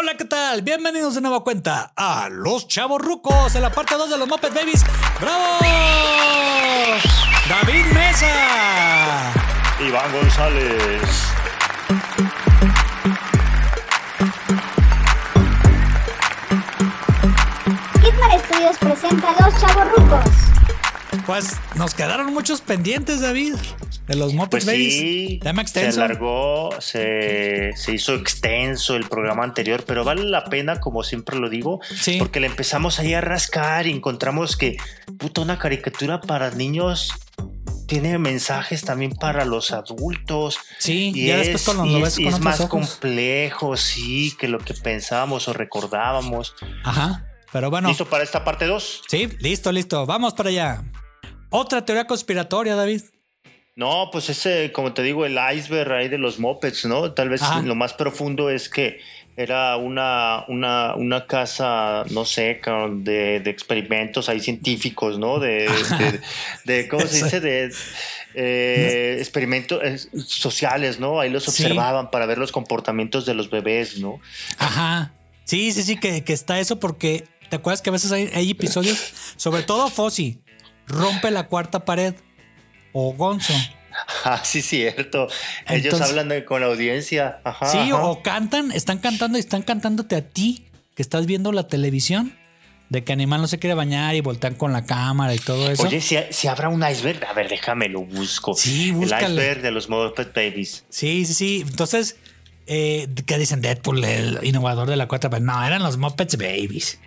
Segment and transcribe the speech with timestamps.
[0.00, 0.62] Hola, ¿qué tal?
[0.62, 4.54] Bienvenidos de nueva cuenta a Los Chavos Rucos en la parte 2 de los Muppet
[4.54, 4.84] Babies.
[5.20, 5.58] ¡Bravo!
[7.48, 9.32] David Mesa.
[9.80, 11.02] Iván González.
[18.00, 20.30] Hitman Studios presenta a Los Chavos Rucos.
[21.28, 23.54] Pues nos quedaron muchos pendientes, David,
[24.06, 24.94] de los Muppet Pues Babies.
[24.94, 26.02] sí, Tema se extenso.
[26.02, 31.50] alargó, se, se hizo extenso el programa anterior, pero vale la pena, como siempre lo
[31.50, 32.16] digo, Sí.
[32.18, 34.78] porque le empezamos ahí a rascar y encontramos que,
[35.18, 37.12] puta, una caricatura para niños
[37.86, 40.56] tiene mensajes también para los adultos.
[40.78, 42.60] Sí, Y ya es, después cuando y lo es- ves y con es otros más
[42.60, 42.70] ojos.
[42.70, 46.54] complejo, sí, que lo que pensábamos o recordábamos.
[46.84, 47.26] Ajá.
[47.52, 47.88] Pero bueno.
[47.90, 49.02] ¿Listo para esta parte 2?
[49.08, 50.06] Sí, listo, listo.
[50.06, 50.82] Vamos para allá.
[51.50, 53.02] Otra teoría conspiratoria, David.
[53.76, 57.12] No, pues ese, como te digo, el iceberg ahí de los mopeds, ¿no?
[57.12, 57.62] Tal vez Ajá.
[57.62, 58.98] lo más profundo es que
[59.36, 65.38] era una, una, una casa, no sé, de, de experimentos ahí científicos, ¿no?
[65.38, 66.20] De, de,
[66.64, 67.40] de- ¿cómo se dice?
[67.40, 67.72] De
[68.34, 71.20] eh, experimentos eh, sociales, ¿no?
[71.20, 71.62] Ahí los Sí.
[71.62, 74.20] observaban para ver los comportamientos de los bebés, ¿no?
[74.58, 75.12] Ajá.
[75.44, 78.50] Sí, sí, sí, que, que está eso porque te acuerdas que a veces hay, hay
[78.50, 80.42] episodios, sobre todo Fossi,
[80.88, 82.14] rompe la cuarta pared
[82.92, 83.54] o Gonzo.
[84.24, 85.28] Ah, sí, cierto.
[85.66, 87.40] Ellos Entonces- hablan de- con la audiencia.
[87.44, 87.96] Ajá, Sí, ajá.
[88.04, 92.32] o cantan, están cantando y están cantándote a ti que estás viendo la televisión
[92.90, 95.82] de que Animal no se quiere bañar y voltean con la cámara y todo eso.
[95.82, 98.54] Oye, si, si habrá un iceberg, a ver, déjame lo busco.
[98.54, 99.28] Sí, El búscale.
[99.34, 100.84] iceberg de los Muppet Babies.
[100.88, 101.64] Sí, sí, sí.
[101.68, 102.16] Entonces,
[102.66, 103.60] eh, ¿qué dicen?
[103.60, 105.44] Deadpool, el innovador de la cuarta pared.
[105.44, 106.98] No, eran los Muppets Babies.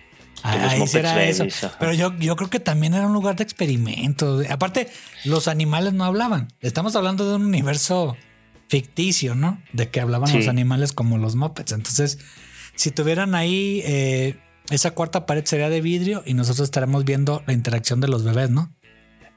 [0.43, 1.71] Ahí Babies, eso.
[1.79, 4.45] Pero yo, yo creo que también era un lugar de experimentos.
[4.49, 4.87] Aparte,
[5.25, 6.47] los animales no hablaban.
[6.61, 8.17] Estamos hablando de un universo
[8.67, 9.61] ficticio, ¿no?
[9.73, 10.37] De que hablaban Sí.
[10.37, 11.73] los animales como los Muppets.
[11.73, 12.19] Entonces,
[12.75, 14.37] si tuvieran ahí eh,
[14.69, 18.49] esa cuarta pared sería de vidrio y nosotros estaremos viendo la interacción de los bebés,
[18.49, 18.71] ¿no?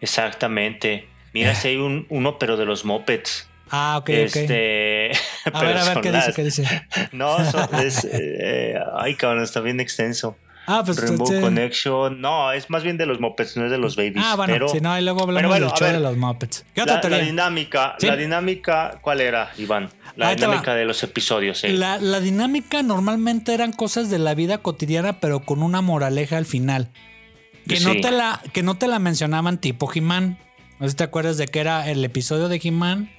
[0.00, 1.08] Exactamente.
[1.32, 1.56] Mira, Eh.
[1.56, 3.48] si hay un, uno, pero de los Muppets.
[3.70, 4.14] Ah, ok, ok.
[4.36, 5.10] este.
[5.46, 6.32] A pero ver, a ver, ¿qué dice?
[6.34, 6.64] ¿Qué dice?
[7.12, 10.36] No, son- es, eh, ay, cabrón, está bien extenso.
[10.66, 12.20] Ah, pues Rainbow este- Connection.
[12.20, 14.14] No, es más bien de los Muppets, no es de los Babies.
[14.18, 16.64] Ah, bueno, pero si no, y luego hablamos bueno, del show ver, de los Muppets.
[16.74, 18.06] ¿Qué la, la dinámica, Sí.
[18.06, 19.90] la dinámica, ¿cuál era, Iván?
[20.16, 21.64] La Ahí dinámica de los episodios.
[21.64, 21.72] eh.
[21.72, 26.46] La, la dinámica normalmente eran cosas de la vida cotidiana, pero con una moraleja al
[26.46, 26.90] final.
[27.68, 30.38] Que, no, te la, que no te la mencionaban tipo He-Man.
[30.78, 33.10] No sé si te acuerdas de que era el episodio de He-Man.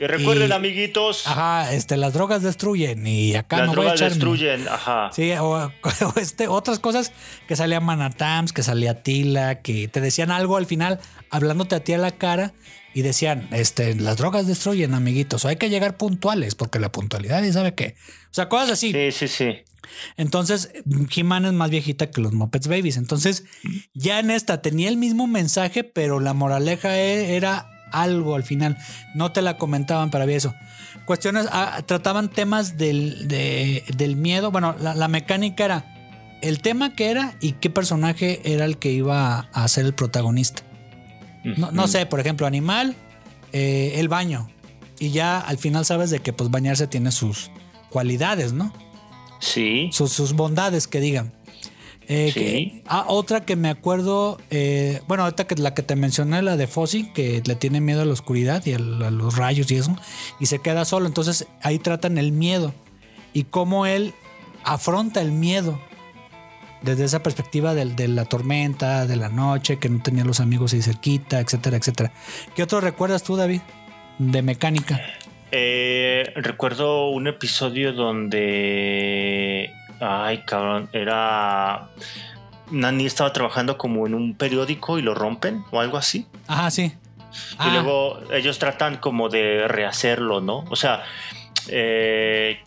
[0.00, 3.94] Y recuerden, y- amiguitos, Ajá, este, las drogas destruyen y acá las no voy a
[3.94, 4.14] drogas echarme.
[4.14, 4.68] destruyen.
[4.68, 5.10] Ajá.
[5.12, 5.54] Sí, o,
[6.14, 7.12] o este, otras cosas
[7.46, 11.00] que salía Manatams, que salía Tila, que te decían algo al final,
[11.30, 12.54] hablándote a ti a la cara
[12.94, 17.42] y decían, este, las drogas destruyen, amiguitos, o hay que llegar puntuales, porque la puntualidad
[17.42, 17.94] y sabe qué.
[18.30, 18.92] O sea, cosas así.
[18.92, 19.56] Sí, sí, sí.
[20.16, 20.70] Entonces,
[21.14, 22.96] He-Man es más viejita que los Muppets Babies.
[22.96, 23.44] Entonces,
[23.94, 28.76] ya en esta tenía el mismo mensaje, pero la moraleja e- era algo al final.
[29.14, 30.54] No te la comentaban para ver eso.
[31.04, 34.50] Cuestiones, ah, trataban temas del, de- del miedo.
[34.50, 35.94] Bueno, la, la mecánica era
[36.42, 40.62] el tema que era y qué personaje era el que iba a ser el protagonista.
[41.72, 42.94] No, sé, por ejemplo, animal,
[43.52, 44.48] eh, el baño.
[44.98, 47.50] Y ya al final sabes de que pues bañarse tiene sus
[47.88, 48.72] cualidades, ¿no?
[49.40, 49.88] Sí.
[49.92, 51.32] sus, sus bondades que digan.
[52.10, 52.40] Eh, Sí.
[52.40, 56.56] que- ah, otra que me acuerdo, eh, bueno, ahorita que la que te mencioné, la
[56.56, 59.94] de Fossi, que le tiene miedo a la oscuridad y a, los rayos y eso,
[60.40, 61.06] y se queda solo.
[61.06, 62.72] Entonces ahí tratan el miedo
[63.34, 64.14] y cómo él
[64.64, 65.78] afronta el miedo
[66.80, 70.72] desde esa perspectiva del- de, la tormenta, de la noche, que no tenía los amigos
[70.72, 72.12] ahí cerquita, etcétera, etcétera.
[72.56, 73.60] ¿Qué otro recuerdas tú, David?
[74.18, 75.00] De mecánica.
[75.50, 79.70] Eh, recuerdo un episodio donde.
[80.00, 80.88] Ay, cabrón.
[80.92, 81.88] Era.
[82.70, 86.26] Nani estaba trabajando como en un periódico y lo rompen o algo así.
[86.46, 86.82] Ajá, sí.
[86.84, 90.64] Y Ah, luego ellos tratan como de rehacerlo, ¿no?
[90.70, 91.02] O sea,
[91.68, 92.60] eh,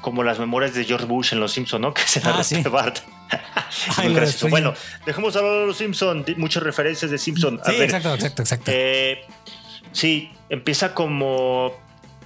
[0.00, 1.94] como las memorias de George Bush en Los Simpson, ¿no?
[1.94, 2.60] Que se la Ah, sí.
[2.62, 2.98] Bart.
[3.96, 4.12] Ay,
[4.48, 4.74] bueno,
[5.06, 6.24] dejemos hablar de Los Simpson.
[6.24, 7.60] di- Muchas referencias de Simpson.
[7.62, 8.70] A sí, ver, exacto, exacto, exacto.
[8.74, 9.24] eh,
[9.92, 11.72] sí, empieza como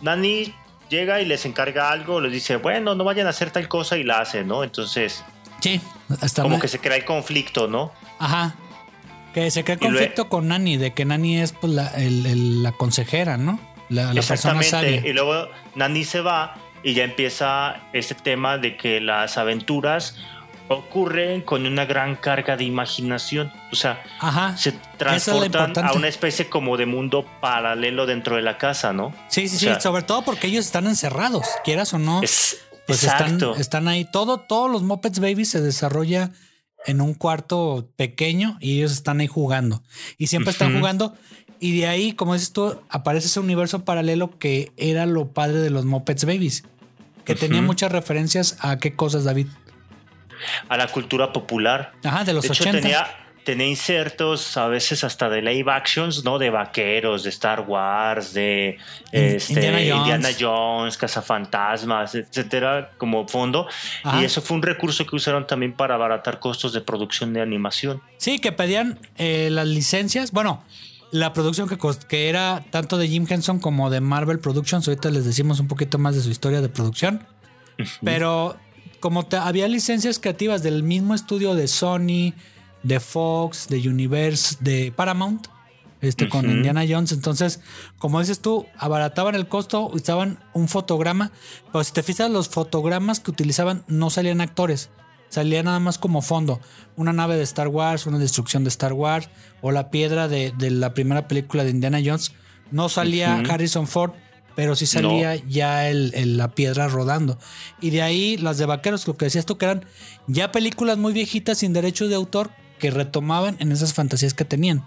[0.00, 0.54] Nani
[0.88, 4.04] llega y les encarga algo, les dice, bueno, no vayan a hacer tal cosa y
[4.04, 4.64] la hace, ¿no?
[4.64, 5.25] Entonces,
[5.60, 5.81] sí,
[6.20, 7.92] hasta como me- que se crea el conflicto, ¿no?
[8.19, 8.54] Ajá.
[9.32, 12.72] Que se crea conflicto con Nani, de que Nani es pues, la, el- el- la
[12.72, 13.58] consejera, ¿no?
[13.88, 14.70] La, la persona Exactamente.
[14.70, 15.10] sabia.
[15.10, 20.16] Y luego Nani se va y ya empieza este tema de que las aventuras
[20.78, 23.52] ocurren con una gran carga de imaginación.
[23.72, 24.56] O sea, Ajá.
[24.56, 29.14] se es transportan a una especie como de mundo paralelo dentro de la casa, ¿no?
[29.28, 29.80] Sí, sí, o sí.
[29.80, 32.22] Sobre todo porque ellos están encerrados, quieras o no.
[32.22, 33.56] Es, pues están, Exacto.
[33.56, 34.04] están ahí.
[34.04, 36.30] Todo, todos los Muppets Babies se desarrolla
[36.86, 39.82] en un cuarto pequeño y ellos están ahí jugando.
[40.18, 41.14] Y siempre están jugando.
[41.60, 45.70] Y de ahí, como dices tú, aparece ese universo paralelo que era lo padre de
[45.70, 46.64] los Muppets Babies.
[47.24, 49.46] Que tenía muchas referencias a qué cosas, David.
[50.69, 51.92] A la cultura popular.
[52.02, 52.81] Ajá, de los de hecho, 80.
[52.81, 53.06] tenía,
[53.44, 56.38] tenía insertos a veces hasta de live actions, ¿no?
[56.38, 58.78] De vaqueros, de Star Wars, de
[59.12, 60.36] este, Indiana Indiana, Jones.
[60.40, 60.96] Jones.
[60.96, 63.69] Cazafantasmas, etcétera, como fondo.
[64.02, 64.20] Ajá.
[64.20, 68.02] Y eso fue un recurso que usaron también para abaratar costos de producción de animación.
[68.16, 70.32] Sí, que pedían eh, las licencias.
[70.32, 70.64] Bueno,
[71.10, 71.78] la producción que,
[72.08, 74.88] que era tanto de Jim Henson como de Marvel Productions.
[74.88, 77.25] Ahorita les decimos un poquito más de su historia de producción.
[78.02, 78.56] Pero
[79.04, 82.32] como te- había licencias creativas del mismo estudio de Sony,
[82.82, 85.46] de Fox, de Universe, de Paramount,
[86.00, 86.50] este, con.
[86.50, 87.12] Indiana Jones.
[87.12, 87.60] Entonces,
[87.98, 91.32] como dices tú, abarataban el costo, usaban un fotograma.
[91.70, 94.88] Pero si te fijas, los fotogramas que utilizaban no salían actores.
[95.28, 96.60] Salía nada más como fondo.
[96.96, 99.28] Una nave de Star Wars, una destrucción de Star Wars,
[99.60, 102.32] o la piedra de, de la primera película de Indiana Jones.
[102.70, 103.36] No salía.
[103.50, 104.12] Harrison Ford,
[104.54, 107.38] pero sí salía ya el, el- la piedra rodando.
[107.80, 109.84] Y de ahí las de vaqueros, lo que decías tú, que eran
[110.26, 114.84] ya películas muy viejitas sin derechos de autor que retomaban en esas fantasías que tenían.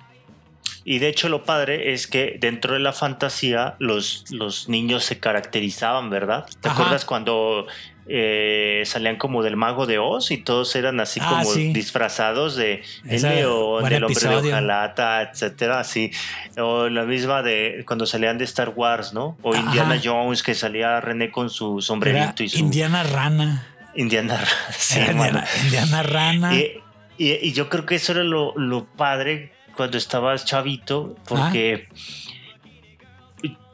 [0.83, 5.19] Y de hecho lo padre es que dentro de la fantasía los, los niños se
[5.19, 6.45] caracterizaban, ¿verdad?
[6.61, 6.77] ¿Te Ajá.
[6.81, 7.67] acuerdas cuando
[8.09, 11.73] eh, salían como del mago de Oz y todos eran así Ah, como sí.
[11.73, 16.11] disfrazados de el león, del hombre de hojalata, etcétera, así.
[16.57, 19.37] O la misma de cuando salían de Star Wars, ¿no?
[19.41, 19.61] O Ajá.
[19.63, 23.67] Indiana Jones que salía René con su Era sombrerito y su Indiana Rana.
[23.95, 24.39] Indiana.
[24.77, 25.11] Sí, Era.
[25.11, 26.55] Indiana, Indiana Rana.
[26.55, 26.81] Y,
[27.17, 31.87] y- y yo creo que eso era lo, lo padre cuando estabas chavito, porque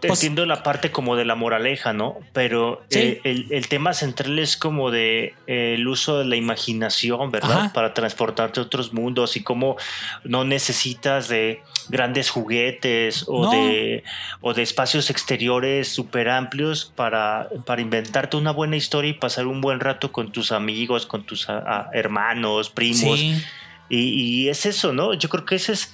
[0.08, 2.18] Pues- entiendo la parte como de la moraleja, ¿no?
[2.34, 3.00] Pero Sí.
[3.00, 7.52] eh, el, el tema central es como de eh, el uso de la imaginación, ¿verdad?
[7.66, 7.74] Ajá.
[7.74, 9.78] Para transportarte a otros mundos y cómo
[10.24, 13.52] no necesitas de grandes juguetes o, No.
[13.52, 14.04] de,
[14.42, 19.62] o de espacios exteriores súper amplios para, para inventarte una buena historia y pasar un
[19.62, 23.20] buen rato con tus amigos, con tus a- a- hermanos, primos.
[23.20, 23.42] Sí.
[23.90, 24.00] Y,
[24.46, 25.14] y es eso, ¿no?
[25.14, 25.94] Yo creo que ese es,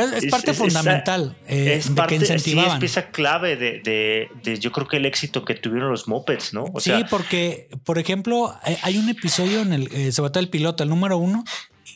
[0.00, 2.72] es, parte es- fundamental eh, es de parte, que sí, incentivaban.
[2.74, 6.52] es pieza clave de, de- de, yo creo que el éxito que tuvieron los Muppets,
[6.54, 6.64] ¿no?
[6.72, 10.40] O sí, sea, porque, por ejemplo, hay- hay un episodio en el, eh, sobre todo
[10.40, 11.44] el piloto, el número uno,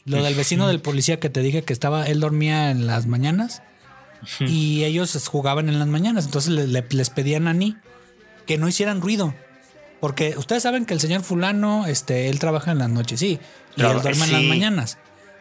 [0.05, 3.63] lo del vecino del policía que te dije que estaba, él dormía en las mañanas
[4.41, 7.77] y ellos jugaban en las mañanas, entonces le- le- les pedían a Ni
[8.47, 9.35] que no hicieran ruido.
[10.01, 13.39] Porque ustedes saben que el señor fulano, este, él trabaja en las noches, sí,
[13.77, 14.47] y él duerme en las sí.
[14.49, 14.99] mañanas.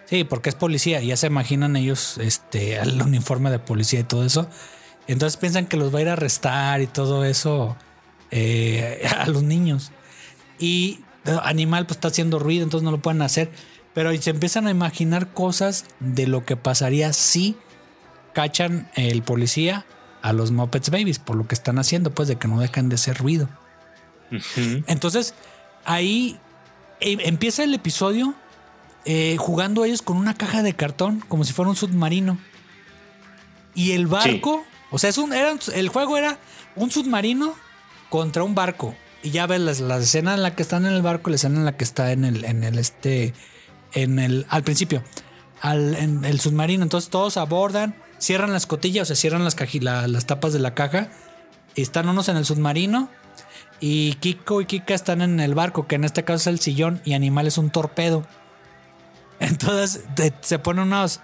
[0.07, 4.23] Sí, porque es policía, ya se imaginan ellos este, el uniforme de policía y todo
[4.23, 4.47] eso.
[5.07, 7.75] Entonces piensan que los va a ir a arrestar y todo eso
[8.31, 9.91] eh, a los niños.
[10.59, 11.01] Y
[11.43, 13.51] animal pues está haciendo ruido, entonces no lo pueden hacer.
[13.93, 17.57] Pero se empiezan a imaginar cosas de lo que pasaría si
[18.33, 19.85] cachan el policía
[20.21, 22.95] a los Muppets Babies por lo que están haciendo, pues de que no dejan de
[22.95, 23.49] hacer ruido.
[24.87, 25.33] Entonces,
[25.85, 26.37] ahí
[26.99, 28.35] eh, empieza el episodio
[29.07, 32.37] eh, jugando ellos con una caja de cartón, como si fuera un submarino.
[33.73, 36.37] Y el barco, o sea, es un, era el juego era
[36.75, 37.53] un submarino
[38.09, 38.95] contra un barco.
[39.23, 41.57] Y ya ves las- la, escena en la que están en el barco, la escena
[41.59, 43.33] en la que está en el, en el este,
[43.93, 45.03] en el, al principio,
[45.61, 46.83] al, en el submarino.
[46.83, 50.73] Entonces todos abordan, cierran las cotillas, o sea, cierran las, la- las tapas de la
[50.73, 51.09] caja.
[51.75, 53.09] Y están unos en el submarino
[53.79, 56.99] y Kiko y Kika están en el barco, que en este caso es el sillón,
[57.05, 58.25] y Animal es un torpedo.
[59.39, 61.19] Entonces te- se ponen unos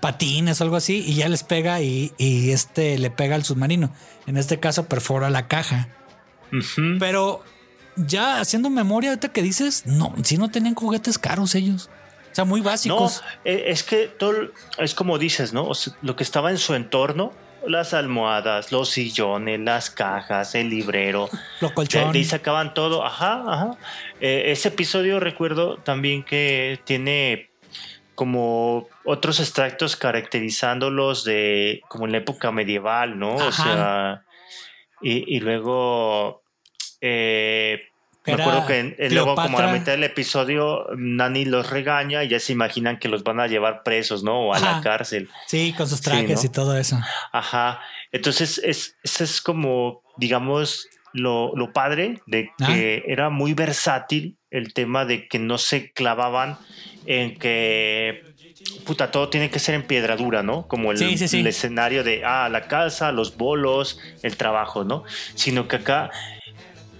[0.00, 3.92] patines o algo así y ya les pega y, y este le pega al submarino.
[4.26, 5.88] En este caso perfora la caja.
[6.98, 7.42] Pero
[7.96, 11.88] ya haciendo memoria, ahorita que dices, no, si no tenían juguetes caros ellos.
[12.30, 13.22] O sea, muy No, básicos.
[13.44, 14.32] eh, es que todo
[14.78, 15.66] es como dices, ¿no?
[15.66, 17.32] O sea, lo que estaba en su entorno,
[17.66, 21.28] las almohadas, los sillones, las cajas, el librero,
[21.60, 22.12] Lo de, colchón.
[22.12, 23.04] de ahí sacaban todo.
[23.04, 23.70] Ajá, ajá.
[24.20, 27.50] Eh, ese episodio recuerdo también que tiene
[28.22, 33.34] como otros extractos caracterizándolos de como en la época medieval, ¿no?
[33.34, 34.22] O sea,
[35.00, 36.44] y, y luego
[37.00, 37.82] eh,
[38.24, 42.22] me acuerdo que en- en luego como a la mitad del episodio Nani los regaña
[42.22, 44.46] y ya se imaginan que los van a llevar presos, ¿no?
[44.46, 44.76] O a Ajá.
[44.76, 45.28] la cárcel.
[45.48, 46.46] Sí, con sus Sí, trajes ¿no?
[46.46, 47.00] y todo eso.
[47.32, 47.80] Ajá.
[48.12, 52.66] Entonces, es, ese es como, digamos, lo, lo padre de Ah.
[52.68, 56.58] que era muy versátil el tema de que no se clavaban
[57.06, 58.22] en que,
[58.84, 60.66] puta, todo tiene que ser en piedra dura, ¿no?
[60.68, 61.40] Como el, Sí, sí, sí.
[61.40, 65.04] el escenario de, ah, la casa, los bolos, el trabajo, ¿no?
[65.34, 66.10] Sino que acá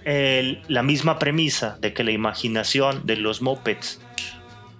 [0.05, 4.01] el- la misma premisa de que la imaginación de los mopeds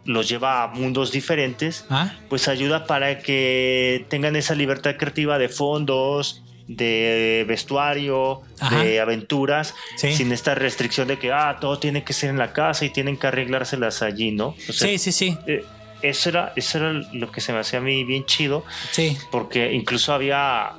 [0.05, 5.47] los lleva a mundos diferentes, Ah, pues ayuda para que tengan esa libertad creativa de
[5.47, 6.43] fondos,
[6.75, 8.83] de vestuario, Ajá.
[8.83, 10.13] de aventuras, Sí.
[10.13, 13.17] sin esta restricción de que ah, todo tiene que ser en la casa y tienen
[13.17, 14.55] que arreglárselas allí, ¿no?
[14.69, 15.63] O sea, sí, sí, sí, eh,
[16.01, 19.17] eso, era, eso era lo que se me hacía a mí bien chido, sí.
[19.31, 20.73] porque incluso había,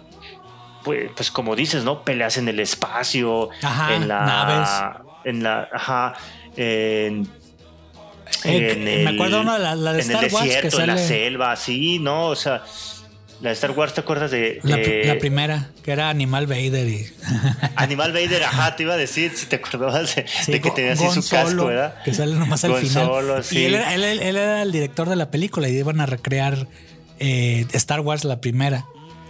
[0.85, 2.03] pues, pues como dices, ¿no?
[2.05, 4.21] Peleas en el espacio, Ajá, en la...
[4.25, 4.69] naves.
[5.25, 5.69] En la...
[5.73, 6.15] Ajá,
[6.57, 7.27] en
[8.45, 10.81] Eh, en me el- acuerdo una, la, la de en Star el Wars que desierto,
[10.81, 12.27] en la selva, sí, ¿no?
[12.27, 12.63] O sea,
[13.41, 17.07] la de Star Wars, ¿te acuerdas de, La, primera, que era Animal Vader y.
[17.77, 18.43] Animal Vader?
[18.45, 21.15] Ajá, te iba a decir, si te acordabas de, Sí, de que tenía así Gon
[21.23, 22.03] su casco, Solo, ¿verdad?
[22.05, 23.07] Que sale nomás al Gon final.
[23.07, 23.59] Solo, sí.
[23.59, 26.69] Y él era, él- él era el director de la película y iban a recrear
[27.19, 28.87] eh, Star Wars la primera.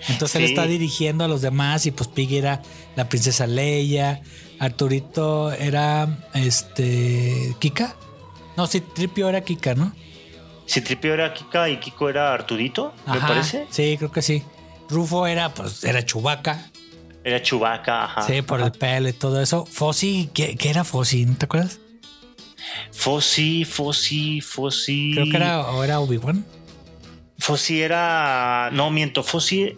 [0.08, 2.60] Entonces él está dirigiendo a los demás y pues Piggy era
[2.94, 4.20] la princesa Leia,
[4.58, 7.96] Arturito era este Kika.
[8.56, 9.94] No, sí, Tripio era Kika, ¿no?
[10.66, 13.66] Si Tripio era Kika y Kiko era Artudito, me parece.
[13.70, 14.42] Sí, creo que sí.
[14.88, 16.70] Rufo era, pues, era Chubaca.
[17.22, 18.22] Era Chewbacca, ajá.
[18.22, 19.64] Sí, por el pelo y todo eso.
[19.64, 21.24] Fossi, ¿qué, qué era Fossi?
[21.24, 21.78] ¿No te acuerdas?
[22.92, 25.12] Fossi, Fossi, Fossi.
[25.14, 26.44] Creo que era, o era Obi-Wan.
[27.38, 28.68] Fossi era.
[28.72, 29.76] No, miento, Fossi.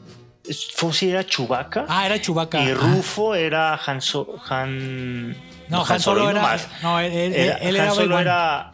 [0.75, 1.87] Fossi era Chewbacca.
[1.89, 2.61] Ah, era Chubaca.
[2.63, 5.31] y Rufo era Han, So- Han.
[5.69, 6.35] No, Han Solo y era.
[6.43, 6.69] nomás.
[6.83, 8.73] No, él, él- Era- él Han Solo era.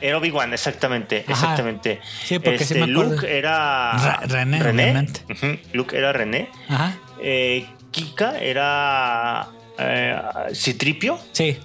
[0.00, 1.32] Era Obi-Wan, exactamente, Ajá.
[1.32, 2.00] exactamente.
[2.24, 3.14] Sí, porque sí este, me acuerdo.
[3.16, 3.92] Luke era.
[3.92, 5.20] Ra- René, obviamente.
[5.32, 6.48] Ujú, Luke era René.
[6.68, 6.96] Ajá.
[7.22, 9.48] Eh, Kika era.
[9.78, 10.16] eh,
[10.54, 11.18] Citripio.
[11.32, 11.56] Sí,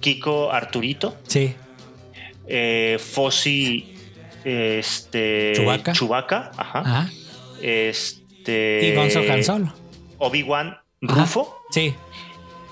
[0.00, 1.16] Kiko Arturito.
[1.26, 1.54] sí.
[2.46, 3.94] Eh, Fossi.
[4.44, 5.52] Este.
[5.56, 5.92] Chewbacca.
[5.92, 6.78] Chewbacca, Ajá.
[6.80, 7.10] Ajá.
[7.60, 8.80] Este.
[8.82, 9.74] Y Gonzo Han Solo.
[10.18, 11.20] Obi-Wan Ajá.
[11.20, 11.54] Rufo.
[11.70, 11.94] Sí,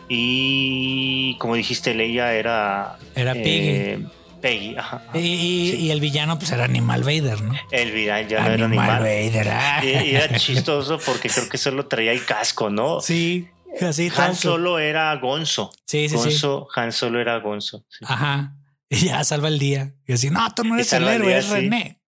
[0.09, 2.97] Y como dijiste, Leia era.
[3.15, 3.99] Era eh,
[4.47, 5.03] Peggy, ajá.
[5.15, 7.55] y, el villano pues era Animal Vader, ¿no?
[7.73, 9.01] El villano era animal.
[9.01, 9.49] Vader.
[9.49, 9.81] ah.
[9.83, 13.01] Y, y era chistoso porque creo que solo traía el casco, ¿no?
[13.01, 13.49] Sí,
[13.81, 14.37] así Han.
[14.37, 15.73] Solo era Gonzo.
[15.85, 16.25] Sí, sí, sí.
[16.31, 17.85] Gonzo, Han Solo era Gonzo.
[17.89, 18.05] sí.
[18.07, 18.55] Ajá.
[18.89, 19.95] Y ya salva el día.
[20.07, 21.51] Y así, no, tú no eres el héroe, es sí.
[21.53, 22.01] René.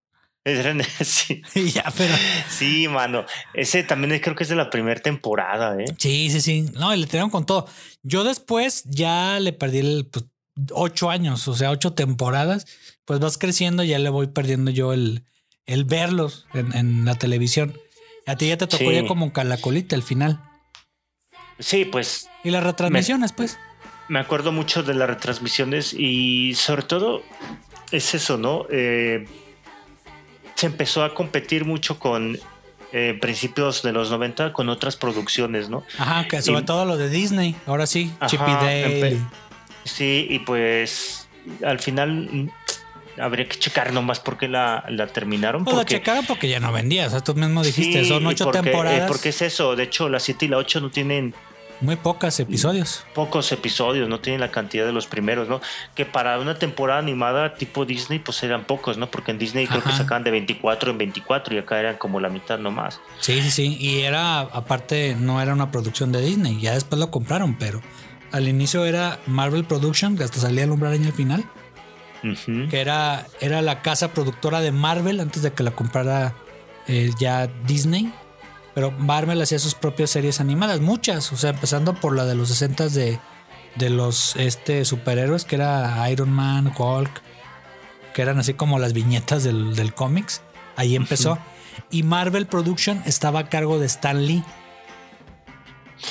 [0.45, 1.41] Es René, sí.
[1.55, 2.15] Y ya, pero.
[2.49, 3.25] Sí, mano.
[3.53, 5.85] Ese también creo que es de la primera temporada, ¿eh?
[5.97, 6.69] Sí, sí, sí.
[6.73, 7.67] No, y le tiraron con todo.
[8.01, 10.25] Yo después ya le perdí el pues,
[10.73, 12.65] ocho años, o sea, ocho temporadas.
[13.05, 15.23] Pues vas creciendo, ya le voy perdiendo yo el,
[15.65, 17.77] el verlos en, en la televisión.
[18.27, 18.93] A ti ya te tocó Sí.
[18.93, 20.41] ya como calacolita el final.
[21.57, 23.57] Sí, pues Y las retransmisiones, pues.
[24.07, 27.21] me acuerdo mucho de las retransmisiones y sobre todo
[27.91, 28.65] es eso, ¿no?
[28.71, 29.25] Eh,
[30.55, 32.37] se empezó a competir mucho con
[32.91, 35.83] eh, principios de los 90 con otras producciones, ¿no?
[35.97, 37.55] Ajá, que sobre Y- todo lo de Disney.
[37.65, 39.17] Ahora sí, Ajá, Chip y Dale.
[39.95, 41.27] Sí, y pues
[41.65, 42.49] al final mm,
[43.21, 45.63] habría que checar nomás por qué la, la terminaron.
[45.63, 47.07] Pues la porque, checaron porque ya no vendía.
[47.07, 49.07] O sea, tú mismo dijiste, Sí, son ocho porque, eh, temporadas.
[49.07, 51.33] porque es eso, de hecho la 7 y la 8 no tienen
[51.81, 53.05] Muy pocos episodios.
[53.15, 55.61] pocos episodios, no tienen la cantidad de los primeros, ¿no?
[55.95, 59.09] Que para una temporada animada tipo Disney, pues eran pocos, ¿no?
[59.09, 59.99] Porque en Disney creo que Ajá.
[59.99, 62.99] sacaban de 24 en 24 y acá eran como la mitad nomás.
[63.19, 63.77] Sí, sí, sí.
[63.79, 66.59] Y era, aparte, no era una producción de Disney.
[66.59, 67.81] Ya después lo compraron, pero
[68.31, 71.45] al inicio era Marvel Production, que hasta salía el hombre araña al final.
[72.69, 76.35] Que era, era la casa productora de Marvel antes de que la comprara
[76.87, 78.13] eh, ya Disney.
[78.75, 81.31] Pero Marvel hacía sus propias series animadas, muchas.
[81.31, 83.19] O sea, empezando por la de los 60 de,
[83.75, 87.21] de los este, superhéroes, que era Iron Man, Hulk,
[88.13, 90.41] que eran así como las viñetas del, del cómics.
[90.75, 91.39] Ahí empezó.
[91.89, 94.43] Y Marvel Production estaba a cargo de Stan Lee.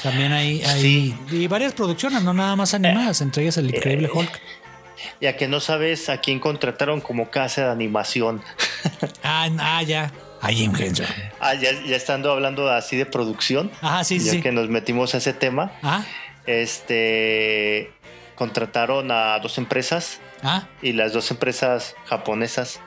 [0.02, 4.40] También ahí, ahí y varias producciones, no nada más animadas, entre ellas el increíble Hulk.
[5.21, 8.42] Ya que no sabes a quién contrataron como casa de animación.
[9.25, 10.12] Ah, ah, ya.
[10.40, 11.07] A Jim Henson.
[11.40, 14.26] Ah, ya, ya estando hablando así de producción, Ajá, sí, sí.
[14.26, 14.40] ya sí.
[14.42, 16.04] que nos metimos a ese tema, Ah,
[16.78, 17.90] este
[18.37, 22.78] contrataron a dos empresas ah, y las dos empresas japonesas.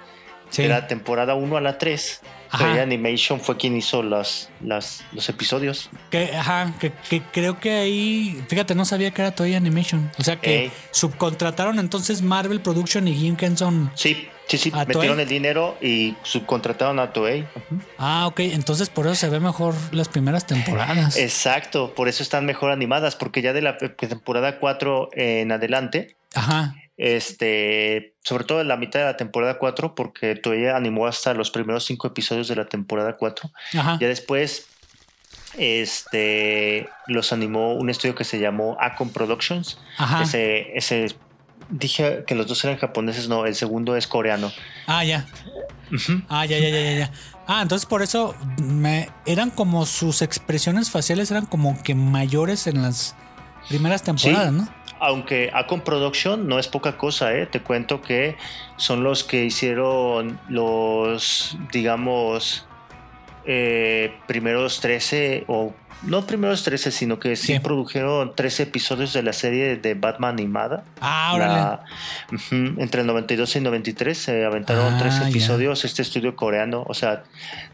[0.49, 0.63] sí.
[0.63, 2.21] Era temporada 1 a la 3.
[2.57, 5.89] Toei Animation fue quien hizo las, las, los episodios.
[6.09, 10.11] Que, ajá, que, que creo que ahí, fíjate, no sabía que era Toei Animation.
[10.17, 10.71] O sea que Ey.
[10.91, 13.91] subcontrataron entonces Marvel Production y Jim Henson.
[13.95, 14.71] Sí, sí, sí.
[14.73, 15.21] ¿A metieron Toei?
[15.21, 17.47] el dinero y subcontrataron a Toei.
[17.97, 21.17] Ah, ok, entonces por eso se ve mejor las primeras temporadas.
[21.17, 26.75] Exacto, por eso están mejor animadas, porque ya de la temporada 4 en adelante, Ajá,
[27.03, 31.49] este, sobre todo en la mitad de la temporada 4, porque Toei animó hasta los
[31.49, 33.49] primeros cinco episodios de la temporada 4.
[33.79, 33.97] ajá.
[33.99, 34.67] Ya después
[35.57, 39.79] este, los animó un estudio que se llamó Acom Productions.
[39.97, 40.21] Ajá.
[40.23, 41.15] Ese, ese,
[41.69, 44.51] dije que los dos eran japoneses, no, el segundo es coreano.
[44.85, 45.25] Ah, ya.
[46.29, 47.11] Ah, ya, ya, ya, ya, ya.
[47.47, 52.81] Ah, entonces por eso me eran como sus expresiones faciales eran como que mayores en
[52.83, 53.15] las
[53.67, 54.57] primeras temporadas, Sí.
[54.57, 54.80] ¿no?
[55.03, 57.47] Aunque Acom Production no es poca cosa, ¿eh?
[57.47, 58.37] te cuento que
[58.77, 62.67] son los que hicieron los, digamos,
[63.45, 67.59] eh, primeros 13, o no primeros 13, sino que sí, Sí.
[67.59, 70.83] produjeron 13 episodios de la serie de Batman animada.
[71.01, 71.35] Ah.
[71.39, 71.83] La-
[72.77, 75.29] entre el 92 y el 93 se aventaron Ah, tres ya.
[75.29, 76.83] episodios este estudio coreano.
[76.87, 77.23] O sea,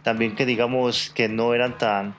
[0.04, 2.16] también que digamos que no eran tan,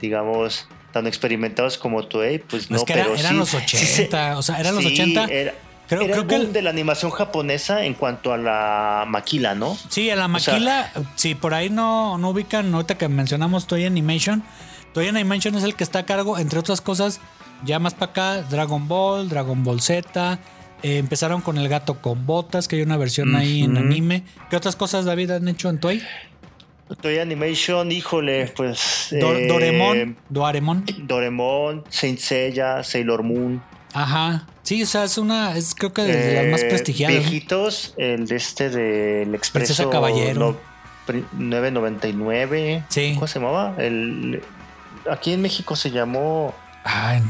[0.00, 3.56] digamos, tan experimentados como Toei, pues no, es que era- pero eran sí- los sí
[3.58, 5.24] 80, se- o sea, eran los sí, 80.
[5.24, 5.52] Era,
[5.88, 9.04] creo era creo el que boom el- de la animación japonesa en cuanto a la
[9.06, 9.76] maquila, ¿no?
[9.90, 13.66] Sí, a la O sea- maquila, si por ahí no, no ubican, ahorita que mencionamos
[13.66, 14.42] Toy Animation,
[14.94, 17.20] Toy Animation es el que está a cargo, entre otras cosas,
[17.64, 20.38] ya más para acá, Dragon Ball, Dragon Ball Z,
[20.82, 24.22] eh, empezaron con el gato con botas, que hay una versión ahí en anime.
[24.50, 26.02] ¿Qué otras cosas, David, han hecho en Toy?
[27.00, 29.08] Toei Animation, híjole, pues...
[29.12, 30.84] Do- eh, Doremon, Doraemon.
[30.98, 33.62] Doraemon, Saint Seiya, Sailor Moon.
[33.94, 34.46] Ajá.
[34.62, 37.16] Sí, o sea, es una, es creo que de las más Eh, prestigiadas.
[37.16, 40.40] Viejitos, el de este del Expreso Princesa Caballero.
[40.40, 40.56] no-
[41.06, 42.84] pri- 999.
[42.88, 43.12] Sí.
[43.14, 43.74] ¿Cómo se llamaba?
[43.78, 44.42] El,
[45.10, 46.54] aquí en México se llamó.
[46.84, 47.22] Ay,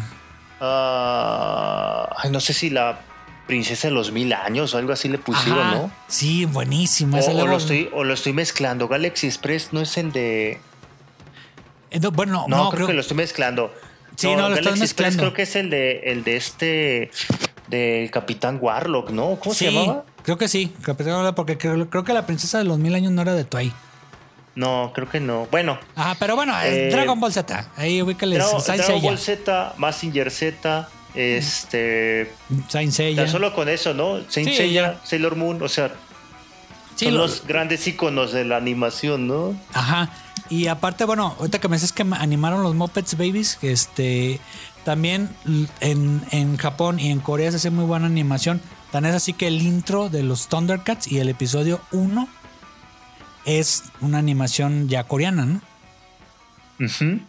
[0.61, 2.99] ay, no sé si la
[3.47, 5.75] Princesa de los Mil Años o algo así le pusieron, ajá.
[5.75, 5.91] ¿no?
[6.09, 7.19] Sí, buenísima.
[7.19, 8.89] O, esa o luego- lo estoy, o lo estoy mezclando.
[8.89, 10.61] Galaxy Express no es el de.
[11.91, 13.73] Eh, no, bueno, No, no, creo, que lo estoy mezclando.
[14.17, 15.19] Sí, no, lo Galaxy Express mezclando.
[15.23, 17.11] creo que es el de, el de este.
[17.69, 19.37] Del Capitán Warlock, ¿no?
[19.41, 20.05] ¿Cómo se llamaba?
[20.23, 20.73] creo que sí.
[20.83, 23.45] Capitán Marvel, Porque creo, creo que la princesa de los mil años no era de
[23.45, 23.73] Toei.
[24.55, 25.49] No, creo que no.
[25.51, 27.69] Bueno, Ajá, pero bueno, Eh, Dragon Ball Z.
[27.77, 29.03] Ahí ubícale Dragon, Dragon.
[29.03, 32.33] Ball Z, Massinger Z, este.
[32.69, 33.23] Saint Seiya.
[33.25, 34.19] Tan solo con eso, ¿no?
[34.29, 35.93] Saint Sí, Seiya, Sailor Moon, o sea,
[36.97, 39.55] Sí, son lo- los grandes iconos de la animación, ¿no?
[39.73, 40.11] Ajá.
[40.51, 44.39] Y aparte, bueno, ahorita que me dices que animaron los Muppets Babies, este
[44.85, 45.31] también
[45.81, 48.61] en, en Japón y en Corea se hace muy buena animación.
[48.93, 52.29] Tan es así que el intro de los Thundercats y el episodio 1
[53.47, 55.61] es una animación ya coreana, ¿no?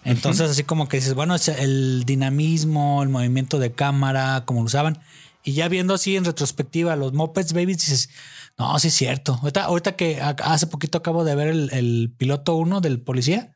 [0.04, 4.66] Entonces, así como que dices, bueno, es el dinamismo, el movimiento de cámara, como lo
[4.66, 5.00] usaban.
[5.44, 8.10] Y ya viendo así en retrospectiva los Muppets Babies, dices,
[8.58, 9.38] no, sí es cierto.
[9.42, 13.56] Ahorita, ahorita que hace poquito acabo de ver el, el piloto 1 del policía,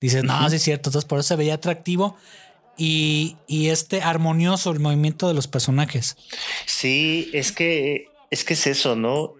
[0.00, 0.90] dices, no, sí es cierto.
[0.90, 2.16] Entonces, por eso se veía atractivo
[2.76, 6.16] y, y este armonioso el movimiento de los personajes.
[6.66, 9.34] Sí, es que es que es eso, ¿no?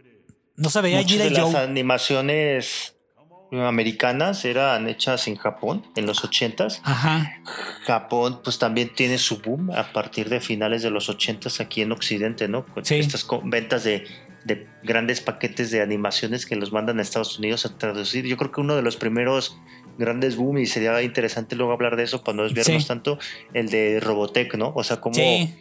[0.57, 1.57] No se veía Muchas de y las Joe.
[1.63, 2.95] animaciones
[3.53, 6.81] americanas eran hechas en Japón en los ochentas.
[6.85, 7.33] Ajá.
[7.85, 11.93] Japón pues también tiene su boom a partir de finales de los ochentas aquí en
[11.93, 12.65] Occidente, ¿no?
[12.67, 12.97] Con Sí.
[12.97, 14.05] estas ventas de,
[14.45, 18.27] de grandes paquetes de animaciones que los mandan a Estados Unidos a traducir.
[18.27, 19.59] Yo creo que uno de los primeros
[19.99, 22.89] grandes boom y sería interesante luego hablar de eso para no desviarnos Sí.
[22.89, 23.19] tanto,
[23.53, 24.73] el de Robotech, ¿no?
[24.75, 25.55] O sea, como Sí.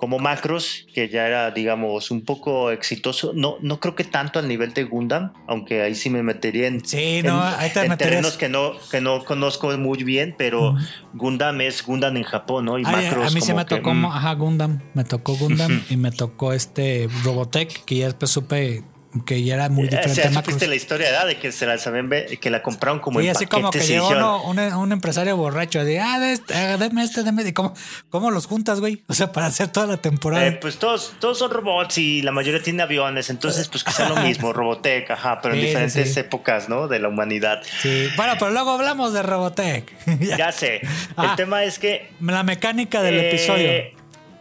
[0.00, 3.32] Como Macros, que ya era, digamos, un poco exitoso.
[3.34, 6.82] No, no creo que tanto al nivel de Gundam, aunque ahí sí me metería en,
[6.84, 10.74] Sí, no, en- te en terrenos que no, que no conozco muy bien, pero
[11.12, 12.78] Gundam es Gundam en Japón, ¿no?
[12.78, 14.80] Y Ay, Macros a mí como me que, tocó, mm, ajá, Gundam.
[14.94, 18.82] Me tocó Gundam y me tocó este Robotech, que ya después supe
[19.26, 21.26] que ya era muy eh, diferente o sea, supiste la historia ¿verdad?
[21.26, 24.08] de que se la ve- que la compraron como Y en así como que llegó
[24.08, 27.42] uno- un, un empresario borracho de, ah, de este, ah, deme este, deme.
[27.42, 27.74] ¿Y cómo,
[28.10, 29.02] cómo los juntas, güey?
[29.08, 30.46] O sea, para hacer toda la temporada.
[30.46, 34.08] Eh, pues todos, todos son robots y la mayoría tiene aviones, entonces pues que sea
[34.08, 36.20] lo mismo, Robotech, ajá, pero en Sí, sí, diferentes sí.
[36.20, 36.86] épocas, ¿no?
[36.86, 37.62] De la humanidad.
[37.82, 38.08] sí.
[38.16, 39.92] Bueno, pero luego hablamos de Robotech.
[40.20, 40.36] Ya.
[40.36, 40.80] Ya sé.
[41.16, 41.30] Ah.
[41.30, 43.70] El tema es que La mecánica del Eh, episodio.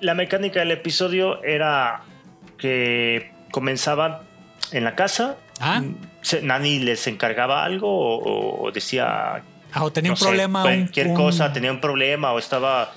[0.02, 2.02] La mecánica del episodio era
[2.58, 4.20] que comenzaban
[4.72, 5.38] en la casa.
[5.60, 5.82] Ah.
[6.44, 10.62] Nani les encargaba algo o, o decía Ah, o tenía no un sé, problema.
[10.64, 12.92] cualquier un- cosa, tenía un problema o estaba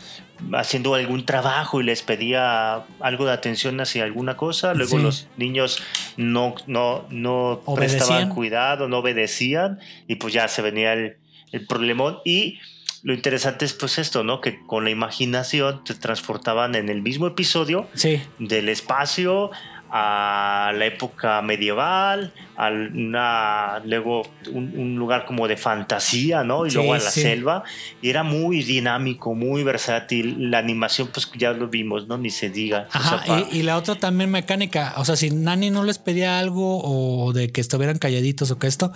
[0.54, 4.74] haciendo algún trabajo y les pedía algo de atención hacia alguna cosa.
[4.74, 5.02] Luego Sí.
[5.02, 5.82] los niños
[6.16, 7.76] no, no, no Obedecían.
[7.98, 11.16] prestaban cuidado, no obedecían y pues ya se venía el,
[11.52, 12.18] el problemón.
[12.24, 12.58] Y
[13.04, 14.40] lo interesante es pues esto, ¿no?
[14.40, 18.20] Que con la imaginación te transportaban en el mismo episodio Sí.
[18.38, 19.50] del espacio
[19.94, 26.66] a la época medieval, a una, luego un, un lugar como de fantasía, ¿no?
[26.66, 27.20] Y Sí, luego a la sí.
[27.20, 27.62] selva.
[28.00, 30.50] Y era muy dinámico, muy versátil.
[30.50, 32.16] La animación, pues ya lo vimos, ¿no?
[32.16, 32.88] Ni se diga.
[32.94, 34.94] O Ajá, sea, y, y la otra también mecánica.
[34.96, 38.68] O sea, si Nani no les pedía algo o de que estuvieran calladitos o que
[38.68, 38.92] esto,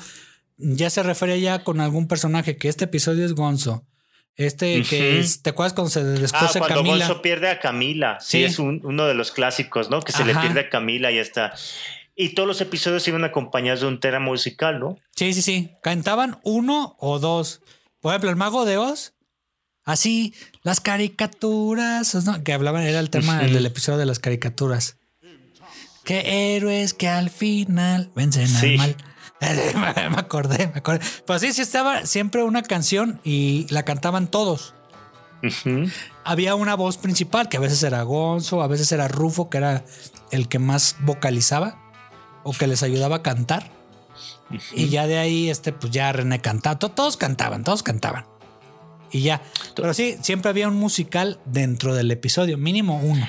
[0.57, 3.85] ya se refería ya con algún personaje que este episodio es Gonzo.
[4.37, 7.07] Este que es- te acuerdas cuando se Ah, descose cuando Camila.
[7.07, 8.19] Gonzo pierde a Camila.
[8.21, 8.45] Sí, Sí.
[8.45, 10.01] es un- uno de los clásicos, ¿no?
[10.03, 11.55] Que se le pierde a Camila y ya está.
[12.15, 14.97] Y todos los episodios iban acompañados de un tema musical, ¿no?
[15.15, 15.71] Sí, sí, sí.
[15.83, 17.61] Cantaban uno o dos.
[18.01, 19.15] Por ejemplo, el mago de Oz.
[19.85, 22.15] Así, las caricaturas.
[22.27, 22.43] ¿no?
[22.43, 24.97] Que hablaban, era el tema del episodio de las caricaturas.
[26.05, 28.73] Que héroes que al final vencen Sí.
[28.73, 28.97] al mal.
[30.11, 31.01] me acordé, me acordé.
[31.27, 34.75] Pues sí, sí estaba siempre una canción y la cantaban todos.
[36.25, 39.85] Había una voz principal, que a veces era Gonzo, a veces era Rufo, que era
[40.33, 41.79] el que más vocalizaba
[42.43, 43.71] o que les ayudaba a cantar.
[44.73, 46.79] Y ya de ahí, este, pues ya René cantaba.
[46.79, 48.27] To- Todos cantaban, todos cantaban.
[49.13, 49.43] Y ya.
[49.75, 53.27] Pero sí, siempre había un musical dentro del episodio, mínimo uno.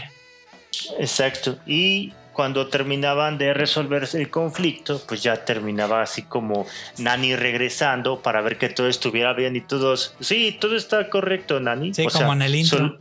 [1.00, 1.58] Exacto.
[1.67, 6.67] Y cuando terminaban de resolverse el conflicto, pues ya terminaba así como
[7.00, 11.95] Nani regresando para ver que todo estuviera bien y todos, sí, todo está correcto, Nani.
[11.95, 13.00] Sí, como en el intro.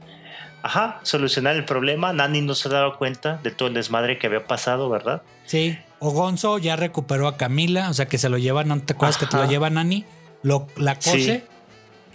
[0.62, 2.14] ajá, solucionar el problema.
[2.14, 5.20] Nani no se daba cuenta de todo el desmadre que había pasado, ¿verdad?
[5.44, 5.79] Sí.
[5.99, 9.18] O Gonzo ya recuperó a Camila, o sea que se lo llevan, ¿no te acuerdas
[9.18, 10.07] que te lo lleva Nani?
[10.42, 11.44] Lo, la cose.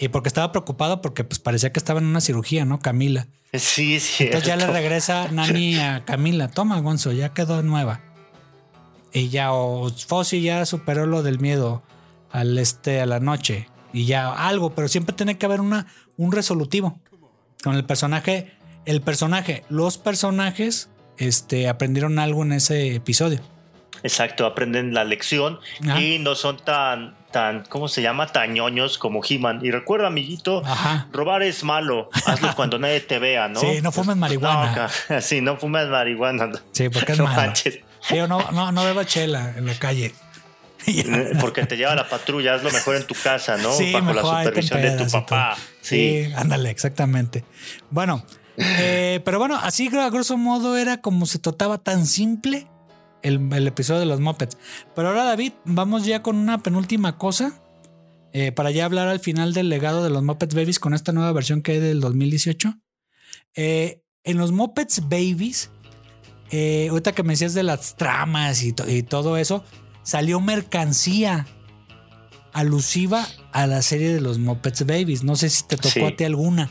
[0.02, 2.80] Y porque estaba preocupado porque pues parecía que estaba en una cirugía, ¿no?
[2.80, 3.28] Camila.
[3.54, 4.24] Sí, sí.
[4.24, 6.50] Entonces ya le regresa Nani a Camila.
[6.50, 8.02] Toma, Gonzo, ya quedó nueva.
[9.14, 11.84] Y ya, o Fossi ya superó lo del miedo
[12.32, 13.68] al este, a la noche.
[13.94, 15.86] Y ya algo, pero siempre tiene que haber una,
[16.18, 17.00] un resolutivo.
[17.64, 18.54] Con el personaje,
[18.86, 23.40] el personaje, los personajes, este, aprendieron algo en ese episodio.
[24.02, 26.02] Exacto, aprenden la lección Ajá.
[26.02, 28.28] y no son tan, tan, ¿cómo se llama?
[28.28, 29.60] Tan ñoños como He-Man.
[29.64, 31.08] Y recuerda, amiguito, Ajá.
[31.12, 32.10] robar es malo.
[32.26, 33.60] Hazlo cuando nadie te vea, ¿no?
[33.60, 34.90] Sí, no fumes marihuana.
[35.10, 36.50] No, sí, no fumes marihuana.
[36.72, 37.42] Sí, porque es No malo.
[37.42, 37.80] manches.
[38.02, 40.14] Sí, o no, no, no beba chela en la calle.
[40.88, 43.72] Eh, Porque te lleva la patrulla, hazlo mejor en tu casa, ¿no?
[43.72, 45.56] Sí, Bajo la mejor te supervisión de tu papá.
[45.80, 47.46] Sí, ándale, exactamente.
[47.92, 48.26] Bueno,
[48.58, 52.68] eh, pero bueno, así a grosso modo era como se trataba tan simple
[53.24, 54.58] el, el episodio de los Muppets.
[54.96, 57.62] Pero ahora, David, vamos ya con una penúltima cosa.
[58.34, 61.34] eh, para ya hablar al final del legado de los Muppets Babies con esta nueva
[61.34, 62.76] versión que hay del 2018.
[63.56, 65.70] Eh, en los Muppets Babies,
[66.52, 69.66] eh, ahorita que me decías de las tramas y, to- y todo eso,
[70.04, 71.46] salió mercancía
[72.54, 75.24] alusiva a la serie de los Muppets Babies.
[75.24, 76.04] No sé si te tocó Sí.
[76.04, 76.70] a ti alguna.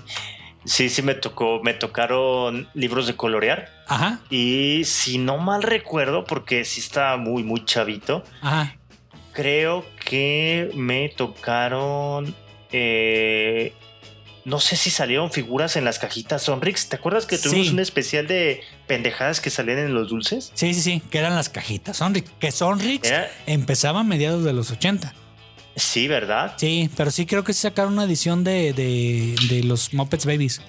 [0.65, 3.69] Sí, sí me tocó, me tocaron libros de colorear.
[3.89, 8.77] Ajá, Y si no mal recuerdo, porque sí estaba muy, muy chavito, ajá.
[9.33, 12.35] creo que me tocaron.
[12.73, 13.73] eh,
[14.45, 16.89] no sé si salieron figuras en las cajitas Sonrix.
[16.89, 17.73] ¿Te acuerdas que tuvimos Sí.
[17.75, 20.51] un especial de pendejadas que salían en los dulces?
[20.55, 22.31] Sí, sí, sí, que eran las cajitas Sonrix.
[22.39, 25.13] Que Sonrix Era- empezaba a mediados de los 80.
[25.81, 26.55] Sí, ¿verdad?
[26.57, 30.61] Sí, pero sí creo que sí sacaron una edición de, de, de los Muppets Babies.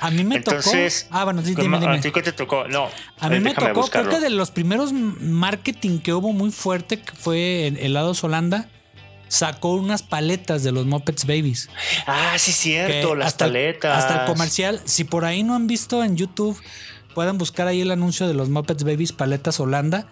[0.00, 1.18] A mí me Entonces, tocó.
[1.18, 1.98] Ah, bueno, sí, ¿Cómo- dime, ¿A dime.
[2.00, 2.66] ti qué te tocó?
[2.68, 2.88] No.
[3.18, 4.08] A mí me tocó, buscarlo.
[4.08, 8.68] creo que de los primeros marketing que hubo muy fuerte, que fue en Helados Holanda,
[9.28, 11.68] sacó unas paletas de los Muppets Babies.
[12.06, 14.04] Ah, sí, cierto, las hasta el- paletas.
[14.04, 16.58] hasta el comercial, si por ahí no han visto en YouTube,
[17.14, 20.06] pueden buscar ahí el anuncio de los Muppets Babies Paletas Holanda.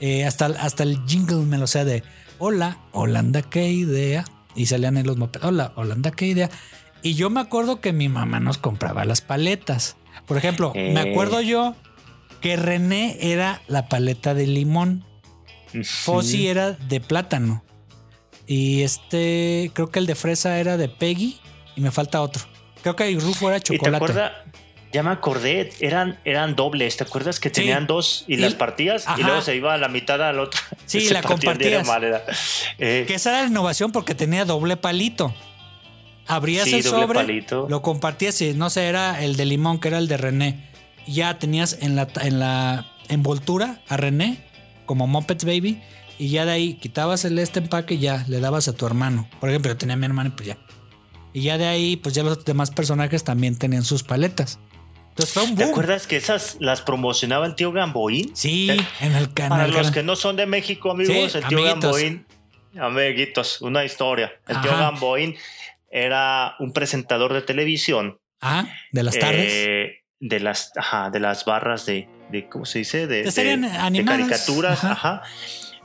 [0.00, 2.02] Eh, hasta, hasta el jingle me lo sé de
[2.40, 4.24] Hola, Holanda, qué idea.
[4.56, 5.44] Y salían en los Muppets.
[5.44, 6.50] Hola, Holanda, qué idea.
[7.02, 9.96] Y yo me acuerdo que mi mamá nos compraba las paletas.
[10.26, 10.92] Por ejemplo, Eh.
[10.94, 11.74] me acuerdo yo
[12.40, 15.04] que René era la paleta de limón.
[15.74, 15.84] Ujú.
[15.84, 17.62] Fossi era de plátano.
[18.46, 21.38] Y este, creo que el de fresa era de Peggy.
[21.76, 22.42] Y me falta otro.
[22.82, 24.12] Creo que el Rufo era ¿Y te chocolate.
[24.92, 27.54] Ya me acordé, eran, eran dobles, ¿te acuerdas que Sí.
[27.56, 29.20] tenían dos y, Y- las partías Ajá.
[29.20, 30.60] y luego se iba a la mitad al otro?
[30.86, 31.86] Sí, Se la compartías.
[31.86, 32.22] manera.
[32.78, 35.32] Eh, Que esa era la innovación porque tenía doble palito.
[36.26, 37.66] Abrías Sí, el doble sobre, palito.
[37.68, 40.70] lo compartías y no sé, era el de limón, que era el de René.
[41.06, 44.44] Ya tenías en la, en la envoltura a René
[44.86, 45.82] como Muppets Baby.
[46.18, 49.28] Y ya de ahí quitabas el este empaque y ya le dabas a tu hermano.
[49.40, 50.58] Por ejemplo, yo tenía a mi hermano y pues ya.
[51.32, 54.58] Y ya de ahí, pues ya los demás personajes también tenían sus paletas.
[55.20, 58.34] Entonces fue un ¿Te acuerdas que esas las promocionaba el tío Gamboín?
[58.34, 59.50] Sí, en el canal.
[59.50, 61.82] Para los que no son de México, amigos, Sí, el tío amiguitos.
[61.82, 62.26] Gamboín,
[62.80, 64.32] amiguitos, una historia.
[64.48, 64.70] El tío.
[64.70, 65.36] Gamboín
[65.90, 68.18] era un presentador de televisión.
[68.40, 69.52] Ah, de las tardes.
[69.52, 73.06] eh, de las, ajá, de las barras de, de ¿cómo se dice?
[73.06, 73.24] De,
[74.04, 74.92] caricaturas, Ajá.
[74.92, 75.22] ajá.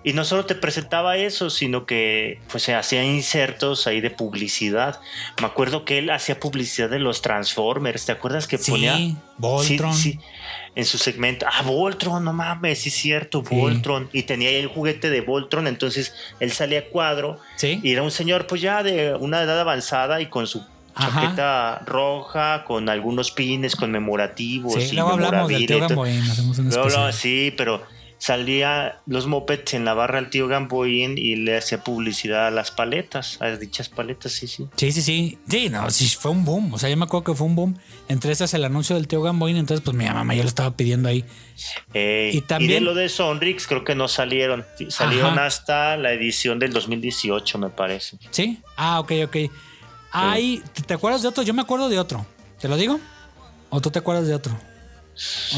[0.05, 5.01] Y no solo te presentaba eso, sino que pues se hacía insertos ahí de publicidad.
[5.41, 8.05] Me acuerdo que él hacía publicidad de los Transformers.
[8.05, 8.95] ¿Te acuerdas que Sí, ponía?
[9.39, 9.95] Voltron.
[9.95, 10.19] Sí, sí.
[10.75, 11.47] En su segmento.
[11.51, 13.55] Ah, Voltron, no mames, sí es cierto, Sí.
[13.55, 14.07] Voltron.
[14.13, 15.65] Y tenía ahí el juguete de Voltron.
[15.65, 17.39] Entonces él salía a cuadro.
[17.55, 17.79] Sí.
[17.81, 20.63] Y era un señor, pues ya de una edad avanzada y con su
[20.93, 21.21] Ajá.
[21.21, 24.75] chaqueta roja, con algunos pines conmemorativos.
[24.75, 29.93] Sí, y luego hablamos del hacemos un Luego sí, pero salía los mopeds en la
[29.93, 34.47] barra al tío Gamboín y le hacía publicidad a las paletas, a dichas paletas, sí,
[34.47, 34.67] sí.
[34.75, 35.37] Sí, sí, sí.
[35.47, 36.73] Sí, no, sí, fue un boom.
[36.73, 37.77] O sea, yo me acuerdo que fue un boom.
[38.07, 39.57] Entre esas el anuncio del tío Gamboín.
[39.57, 41.23] Entonces, pues mi mamá ya lo estaba pidiendo ahí.
[41.93, 44.65] Eh, Y y, también- de lo de Sonrix creo que no salieron.
[44.89, 45.45] Salieron Ajá.
[45.45, 48.17] hasta la edición del 2018, me parece.
[48.31, 48.59] ¿Sí?
[48.77, 49.37] Ah, ok, ok.
[50.11, 51.43] Hay, ¿te- ¿Te acuerdas de otro?
[51.43, 52.25] Yo me acuerdo de otro.
[52.59, 52.99] ¿Te lo digo?
[53.69, 54.57] ¿O tú te acuerdas de otro?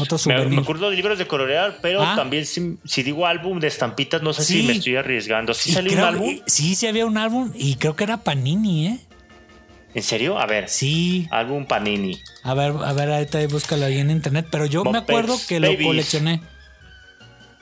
[0.00, 2.14] Otro Me, me acuerdo de libros de colorear, pero Ah.
[2.16, 4.60] también si, si digo álbum de estampitas, no sé Sí.
[4.60, 5.52] si me estoy arriesgando.
[5.54, 6.40] ¿Sí Y salió un álbum?
[6.46, 8.98] Sí, sí había un álbum y creo que era Panini, ¿eh?
[9.94, 10.38] ¿En serio?
[10.38, 11.26] A ver, Sí.
[11.30, 12.20] álbum Panini.
[12.44, 14.46] A ver, a ver, ahorita búscalo ahí en internet.
[14.50, 16.40] Pero yo me acuerdo que lo coleccioné.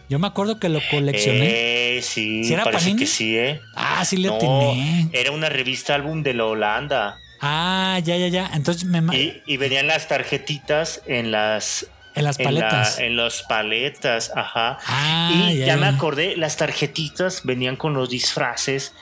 [0.09, 1.97] Yo me acuerdo que lo coleccioné.
[1.97, 3.01] Eh, sí, ¿Sí era parece Panini?
[3.01, 3.61] que sí, ¿eh?
[3.75, 5.09] ah, sí le No, atiné.
[5.13, 7.17] era una revista álbum de la Holanda.
[7.41, 8.51] Ah, ya, ya, ya.
[8.55, 12.99] Entonces me Y, y venían las tarjetitas en las en las en, la- paletas.
[12.99, 14.79] en las paletas, ajá.
[14.87, 18.95] Ah, y ya, ya, me acordé, las tarjetitas venían con los disfraces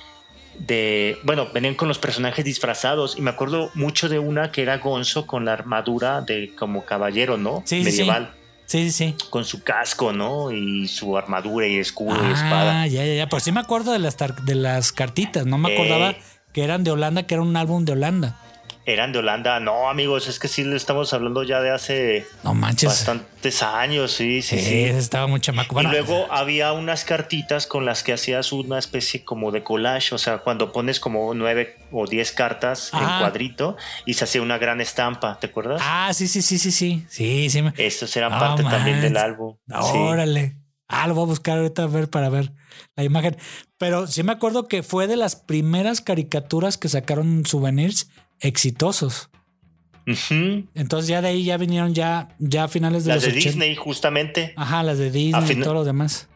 [0.59, 4.79] de, bueno, venían con los personajes disfrazados y me acuerdo mucho de una que era
[4.79, 7.63] Gonzo con la armadura de como caballero, ¿no?
[7.67, 7.83] Sí.
[7.83, 8.33] Medieval,
[8.67, 9.17] Sí, sí, sí.
[9.31, 10.51] con su casco, ¿no?
[10.51, 12.83] Y su armadura y escudo y espada.
[12.83, 13.29] Ah, ya, ya, ya.
[13.29, 15.45] Pues sí me acuerdo de las, de las cartitas.
[15.45, 15.77] No me Eh.
[16.55, 18.41] Que eran de Holanda, que era un álbum de Holanda.
[18.87, 19.61] Eran de Holanda.
[19.61, 22.91] No, amigos, es que sí le estamos hablando ya de hace No manches.
[22.91, 24.85] bastantes años, sí, sí, Sí, sí.
[24.85, 25.73] estaba muy chamaco.
[25.73, 30.15] Y Bueno, luego había unas cartitas con las que hacías una especie como de collage,
[30.15, 34.59] o sea, cuando pones como nueve o diez cartas en cuadrito y se hacía una
[34.59, 35.81] gran estampa, ¿te acuerdas?
[35.83, 37.07] Ah, sí, sí, sí, sí, sí.
[37.09, 37.65] Sí, sí.
[37.79, 39.57] Estos eran parte también del álbum.
[39.67, 39.75] Sí.
[39.97, 40.59] Órale.
[40.89, 42.53] Ah, lo voy a buscar ahorita a ver para ver
[42.97, 43.37] la imagen.
[43.85, 48.09] Pero sí me acuerdo que fue de las primeras caricaturas que sacaron souvenirs
[48.41, 49.29] exitosos.
[50.07, 53.49] Entonces ya de ahí ya vinieron ya, ya a finales de Las los de 80.
[53.51, 54.53] Disney, justamente.
[54.57, 56.29] Ajá, las de Disney y todo lo demás.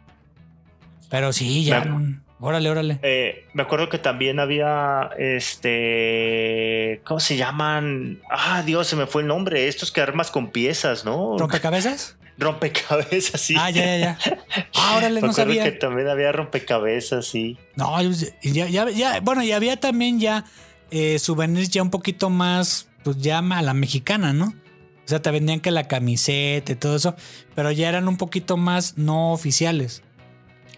[1.10, 1.80] Pero sí, ya.
[1.80, 3.00] Me- no- Órale, órale.
[3.02, 7.00] Eh, me acuerdo que también había este.
[7.04, 8.20] ¿Cómo se llaman?
[8.30, 9.66] Ah, Dios, se me fue el nombre.
[9.66, 11.36] Estos que armas con piezas, ¿no?
[11.36, 12.16] ¿Rompecabezas?
[12.38, 13.54] Rompecabezas, sí.
[13.58, 14.18] Ah, ya, ya, ya.
[14.74, 15.64] Ah, órale, no sabía.
[15.64, 17.58] que también había rompecabezas, sí.
[17.76, 18.00] No,
[18.42, 20.44] ya, ya, ya, bueno, y había también ya
[20.90, 24.46] eh, souvenirs ya un poquito más, pues ya a la mexicana, ¿no?
[24.46, 27.16] O sea, te vendían que la camiseta y todo eso,
[27.54, 30.02] pero ya eran un poquito más no oficiales.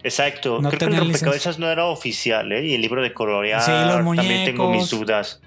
[0.03, 0.59] Exacto.
[0.61, 2.65] No Creo que el rompecabezas no era oficial, ¿eh?
[2.65, 4.99] Y el libro de colorear Sí, los también tengo mis muñecos.
[4.99, 5.41] dudas.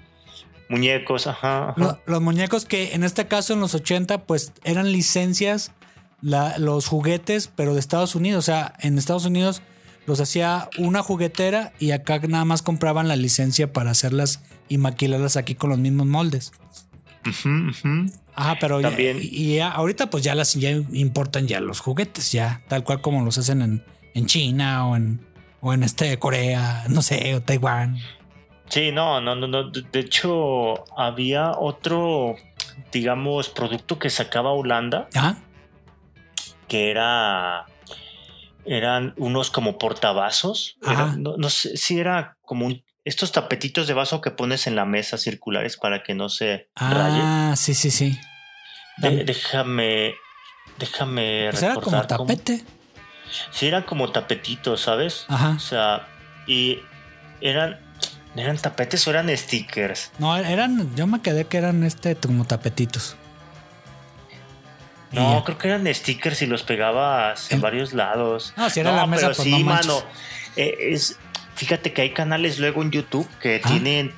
[0.69, 1.69] Muñecos, ajá.
[1.69, 1.73] ajá.
[1.77, 5.71] Lo- los muñecos que en este caso en los 80 pues eran licencias,
[6.25, 8.39] la- los juguetes, pero de Estados Unidos.
[8.39, 9.61] O sea, en Estados Unidos
[10.07, 15.37] los hacía una juguetera y acá nada más compraban la licencia para hacerlas y maquilarlas
[15.37, 16.51] aquí con los mismos moldes.
[17.25, 18.11] Ujú.
[18.35, 22.31] Ajá, pero ya- También- y ya- ahorita pues ya las ya importan ya los juguetes,
[22.31, 23.83] ya tal cual como los hacen en,
[24.13, 25.25] en China o en,
[25.61, 27.97] o en este Corea, no sé, o Taiwán.
[28.69, 29.69] Sí, no, no, no, no.
[29.69, 32.35] De de hecho, había otro,
[32.91, 35.37] digamos, producto que sacaba Holanda Ajá.
[36.67, 37.65] Que era.
[38.65, 40.77] Eran unos como portavasos.
[40.81, 44.75] Era- no, no sé si era como un- estos tapetitos de vaso que pones en
[44.75, 47.19] la mesa circulares para que no se raye.
[47.21, 48.19] Ah, sí, sí, sí.
[48.97, 50.15] De- déjame.
[50.79, 52.63] Déjame Pues era como recordar cómo- tapete.
[53.51, 55.25] Sí, eran como tapetitos, ¿sabes?
[55.27, 55.51] Ajá.
[55.51, 56.07] O sea,
[56.47, 56.79] y
[57.41, 57.79] eran.
[58.35, 60.11] ¿Eran tapetes o eran stickers?
[60.19, 63.15] No, eran, yo me quedé que eran este como tapetitos.
[65.11, 68.53] No, creo que eran stickers y los pegabas en varios lados.
[68.57, 70.03] No, si era la mesa, pero pues sí, no mano.
[70.55, 71.17] Eh, es,
[71.55, 73.67] fíjate que hay canales luego en YouTube que Ah.
[73.67, 74.13] tienen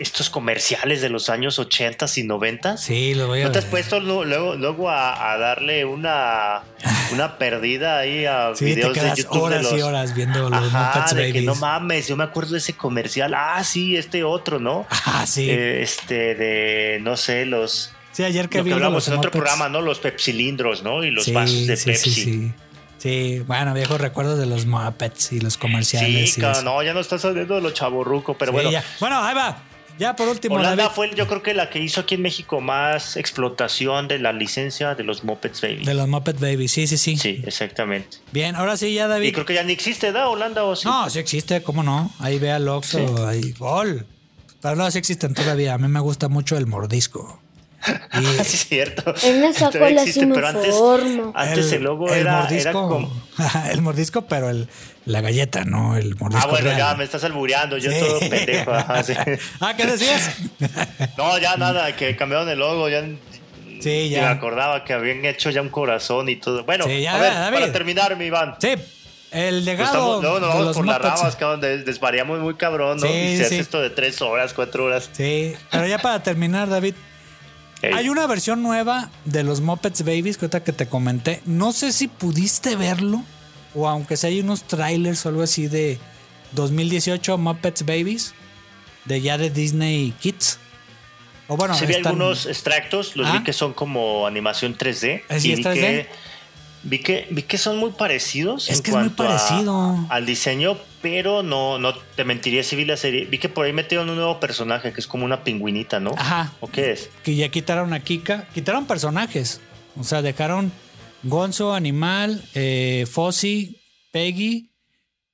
[0.00, 2.76] estos comerciales de los años 80 y 90.
[2.76, 6.62] Sí, lo voy a ¿No te has puesto luego, luego a, a darle una,
[7.12, 10.50] una perdida ahí a Sí, te videos de YouTube horas de los, y horas viendo
[10.50, 13.34] los Ajá, de que no mames, yo me acuerdo de ese comercial.
[13.36, 14.84] Ah, sí, este otro, ¿no?
[15.06, 15.48] Ah, sí.
[15.48, 17.92] Eh, este de, no sé, los...
[18.14, 19.42] sí, ayer que Lo vi que de hablamos los en otro Muppets.
[19.42, 19.82] programa, ¿no?
[19.82, 21.04] Los pepsilindros, ¿no?
[21.04, 22.10] Y los Sí, vasos de sí, Pepsi.
[22.10, 22.52] Sí, sí.
[22.98, 26.32] Sí, bueno, viejos recuerdos de los Muppets y los comerciales.
[26.34, 28.70] Sí, no, ya no estás saliendo de lo chaborruco, pero bueno.
[28.70, 28.82] ya.
[28.98, 29.58] Bueno, ahí va.
[29.96, 32.60] Ya por último, Holanda David, fue, yo creo que la que hizo aquí en México
[32.60, 35.84] más explotación de la licencia de los Muppets Baby.
[35.84, 38.16] de los Muppet Babies, sí, sí, sí, Sí, exactamente.
[38.32, 39.28] Bien, ahora sí, ya David.
[39.28, 40.28] Y creo que ya ni existe, ¿da?
[40.28, 40.88] Holanda o sí.
[40.88, 42.10] No, sí existe, ¿cómo no?
[42.18, 43.22] Ahí ve al Oxxo, Sí.
[43.24, 44.04] ahí, gol.
[44.60, 45.74] Pero no, sí existen todavía.
[45.74, 47.40] A mí me gusta mucho el mordisco.
[48.20, 49.14] Y sí, es cierto.
[49.22, 50.74] En esa Todavía cola existe, sí me pero antes,
[51.34, 53.12] antes el, logo era, era como.
[53.70, 54.68] el mordisco, pero el,
[55.06, 56.46] la galleta, no el mordisco.
[56.46, 56.78] Ah, bueno, real.
[56.78, 57.98] ya me estás albureando, yo Sí.
[58.00, 58.70] todo pendejo.
[58.74, 59.14] ajá, sí.
[59.60, 60.30] ah, ¿qué decías?
[61.16, 63.04] No, ya nada, que cambiaron el logo, ya.
[63.80, 64.20] Sí, ya.
[64.22, 66.64] Me acordaba que habían hecho ya un corazón y todo.
[66.64, 67.58] Bueno, Sí, ya, a ver, David.
[67.58, 68.54] para terminar, mi Iván.
[68.58, 68.78] sí, el
[69.56, 72.98] Pues legado estamos- nos de vamos los por las ramas, cabrón, des- desvariamos muy cabrón,
[72.98, 73.06] ¿no?
[73.06, 73.42] Sí, y se sí.
[73.46, 75.10] hace esto de tres horas, cuatro horas.
[75.12, 76.94] Sí, pero ya para terminar, David,
[77.92, 81.42] Hay una versión nueva de los Muppets Babies que ahorita que te comenté.
[81.44, 83.22] No sé si pudiste verlo
[83.74, 85.98] o aunque sea hay unos trailers o algo así de
[86.52, 88.34] 2018 Muppets Babies
[89.04, 90.58] de ya de Disney Kids.
[91.48, 93.32] O bueno, Sí, vi están- algunos extractos, los Ah.
[93.38, 95.24] vi que son como animación 3D.
[95.28, 95.80] ¿Ah, sí, y es vi 3D?
[95.80, 96.08] que,
[96.84, 98.68] vi que vi que son muy parecidos.
[98.68, 100.06] Es en que es muy a- parecido.
[100.08, 103.24] al diseño, pero no, no te mentiría si vi la serie.
[103.26, 106.12] Vi que por ahí metieron un nuevo personaje que es como una pingüinita, ¿no?
[106.16, 106.52] Ajá.
[106.60, 107.10] ¿O qué es?
[107.22, 109.60] que ya quitaron a Kika, quitaron personajes.
[109.96, 110.72] O sea, dejaron
[111.22, 113.80] Gonzo, Animal, eh, Fossi,
[114.12, 114.72] Peggy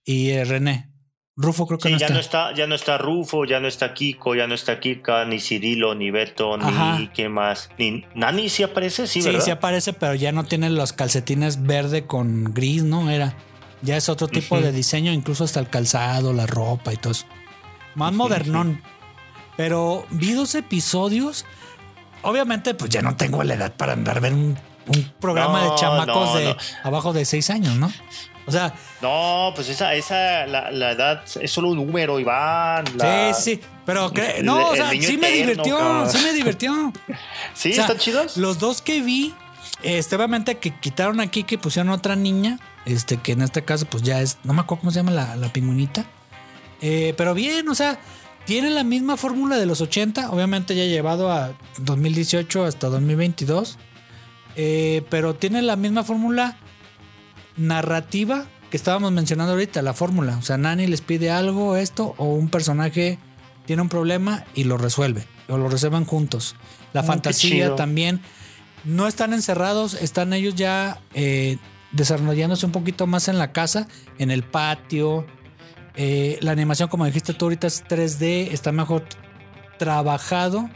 [0.05, 0.90] y eh, René.
[1.37, 2.15] Rufo creo que Sí, no ya está.
[2.15, 5.41] no está, ya no está Rufo, ya no está Kiko, ya no está Kika, ni
[5.41, 6.99] Cirilo, ni Beto, Ajá.
[6.99, 7.71] ni qué más.
[7.79, 9.45] Ni Nani sí aparece, sí, Sí, ¿verdad?
[9.45, 13.11] sí aparece, pero ya no tiene los calcetines verde con gris, ¿no?
[13.11, 13.37] Era.
[13.83, 17.25] Ya es otro tipo de diseño, incluso hasta el calzado, la ropa y todo eso.
[17.95, 18.83] Más modernón.
[19.57, 21.47] Pero vi dos episodios.
[22.23, 25.71] Obviamente, pues ya no tengo la edad para andar a ver un, un programa No,
[25.71, 27.91] de chamacos no, de abajo de seis años, ¿no?
[28.51, 32.85] O sea, No, pues esa, esa, la, la edad es solo un número, Iván.
[32.97, 33.61] la- sí, sí.
[33.87, 36.93] Pero cre- el- no, o sea, sí me divirtió, sí me divirtió.
[37.55, 37.71] ¿Sí?
[37.73, 38.37] O sea, ¿Están chidos?
[38.37, 39.35] Los dos que vi,
[39.83, 44.03] este, obviamente que quitaron aquí, que pusieron otra niña, este, que en este caso, pues
[44.03, 46.05] ya es, no me acuerdo cómo se llama la, la pingüinita.
[46.83, 47.99] Eh, pero bien, o sea,
[48.47, 53.79] tiene la misma fórmula de los 80, obviamente ya llevado a 2018 hasta 2022.
[54.57, 56.57] eh, pero tiene la misma fórmula
[57.57, 60.37] narrativa que estábamos mencionando ahorita, la fórmula.
[60.39, 63.19] O sea, Nani les pide algo, esto, o un personaje
[63.67, 65.25] tiene un problema y lo resuelve.
[65.49, 66.55] O lo resuelven juntos.
[66.93, 68.21] La Ah, fantasía también.
[68.85, 71.59] No están encerrados, están ellos ya eh,
[71.93, 75.27] desarrollándose un poquito más en la casa, en el patio.
[75.97, 79.05] Eh, la animación, como dijiste tú ahorita, es 3D, está mejor
[79.79, 80.71] trabajado.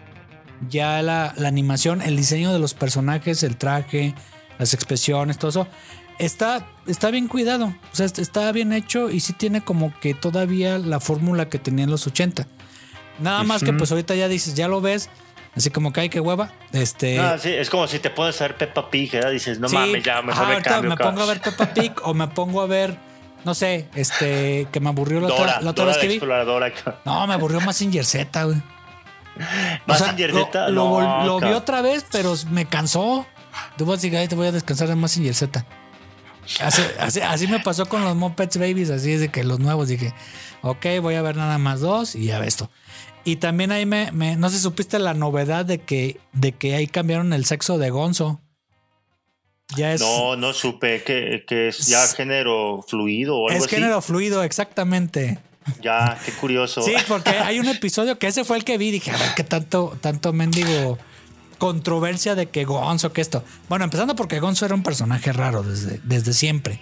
[0.68, 4.14] Ya la, la animación, el diseño de los personajes, el traje,
[4.58, 5.68] las expresiones, todo eso,
[6.18, 7.66] está, está bien cuidado.
[7.92, 11.84] O sea, está bien hecho y sí tiene como que todavía la fórmula que tenía
[11.84, 12.46] en los 80.
[13.20, 15.08] Nada más que pues ahorita ya dices, ya lo ves,
[15.56, 16.50] así como que hay que hueva.
[16.72, 19.30] Este, Ah, sí, es como si te pones a ver Peppa Pig, ¿verdad?
[19.30, 20.90] Dices, no Sí, mames, ya mejor ajá, me ahorita cambio.
[20.90, 22.98] me pongo a ver Peppa Pig o me pongo a ver,
[23.44, 26.20] no sé, este, que me aburrió la Dora, otra, la otra Dora vez que vi.
[27.04, 28.56] No, me aburrió Mazinger Z, güey.
[29.86, 30.68] ¿Más O sea, Z?
[30.70, 33.26] Lo, lo No, vol- lo vi otra vez, pero me cansó.
[33.76, 35.64] Tú vas a decir, "Ay, te voy a descansar en Mazinger Z.
[36.60, 39.88] Así, así, así me pasó con los Muppets Babies, así es de que los nuevos
[39.88, 40.12] dije,
[40.62, 42.70] ok, voy a ver nada más dos y ya esto.
[43.24, 46.74] Y también ahí me, me- no sé si supiste la novedad de que, de que
[46.74, 48.40] ahí cambiaron el sexo de Gonzo.
[49.76, 53.64] Ya es, No, no supe que, que es ya Es- género fluido o algo es
[53.66, 53.76] así.
[53.76, 55.38] género fluido, exactamente.
[55.80, 56.82] Ya, qué curioso.
[56.82, 58.90] Sí, porque hay un episodio que ese fue el que vi.
[58.90, 60.98] Dije, a ver, qué tanto, tanto mendigo
[61.54, 63.44] controversia de que Gonzo, que esto.
[63.68, 66.80] Bueno, empezando porque Gonzo era un personaje raro desde, desde siempre.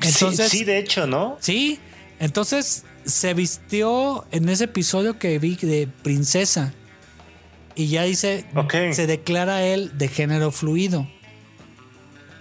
[0.00, 1.36] Sí, Entonces, sí, de hecho, ¿no?
[1.40, 1.78] sí,
[2.20, 6.72] entonces se vistió en ese episodio que vi de princesa.
[7.74, 8.74] Y ya dice, Ok.
[8.92, 11.06] se declara él de género fluido.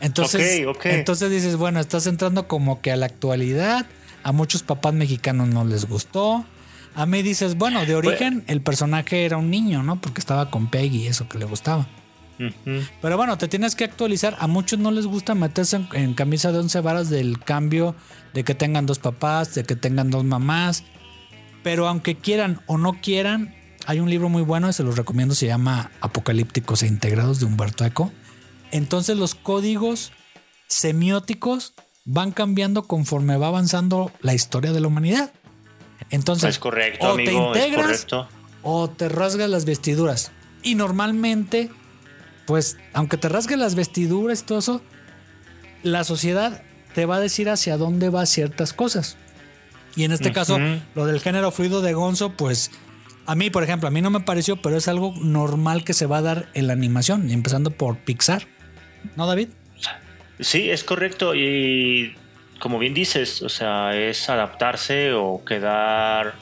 [0.02, 0.86] Entonces, Ok, ok.
[0.88, 3.86] entonces dices, bueno, estás entrando como que a la actualidad.
[4.24, 6.46] A muchos papás mexicanos no les gustó.
[6.96, 10.00] A mí dices, bueno, de origen el personaje era un niño, ¿no?
[10.00, 11.88] Porque estaba con Peggy eso que le gustaba.
[13.02, 14.36] Pero bueno, te tienes que actualizar.
[14.40, 17.96] A muchos no les gusta meterse en, en camisa de once varas del cambio
[18.34, 20.84] de que tengan dos papás, de que tengan dos mamás.
[21.64, 23.56] Pero aunque quieran o no quieran,
[23.86, 25.36] hay un libro muy bueno y se los recomiendo.
[25.36, 28.12] Se llama Apocalípticos e Integrados de Humberto Eco.
[28.72, 30.12] Entonces los códigos
[30.68, 35.34] semióticos van cambiando conforme va avanzando la historia de la humanidad.
[36.10, 38.28] Entonces, Es correcto, o amigo, te es integras correcto.
[38.64, 40.32] o te rasgas las vestiduras.
[40.64, 41.70] Y normalmente,
[42.46, 44.82] pues, aunque te rasgues las vestiduras y todo eso,
[45.84, 46.64] la sociedad
[46.94, 49.18] te va a decir hacia dónde va ciertas cosas.
[49.96, 50.58] Y en este caso,
[50.94, 52.72] lo del género fluido de Gonzo, pues,
[53.28, 56.06] A mí, por ejemplo, a mí no me pareció, pero es algo normal que se
[56.06, 58.46] va a dar en la animación, empezando por Pixar.
[59.16, 59.50] ¿No, David?
[60.40, 61.34] Sí, es correcto.
[61.34, 62.16] Y
[62.60, 66.34] como bien dices, o sea, es adaptarse o quedar,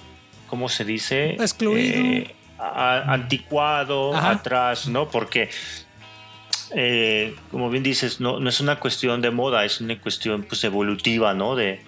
[0.47, 1.31] ¿cómo se dice?
[1.31, 1.97] Excluido.
[1.99, 4.31] Eh, a- anticuado, Ajá.
[4.31, 5.09] atrás, ¿no?
[5.09, 5.49] Porque,
[6.75, 10.63] eh, como bien dices, no, no es una cuestión de moda, es una cuestión pues
[10.63, 11.55] evolutiva, ¿no?
[11.55, 11.81] De,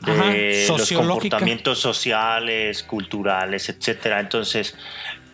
[0.00, 4.20] de los comportamientos sociales, culturales, etcétera.
[4.20, 4.74] Entonces,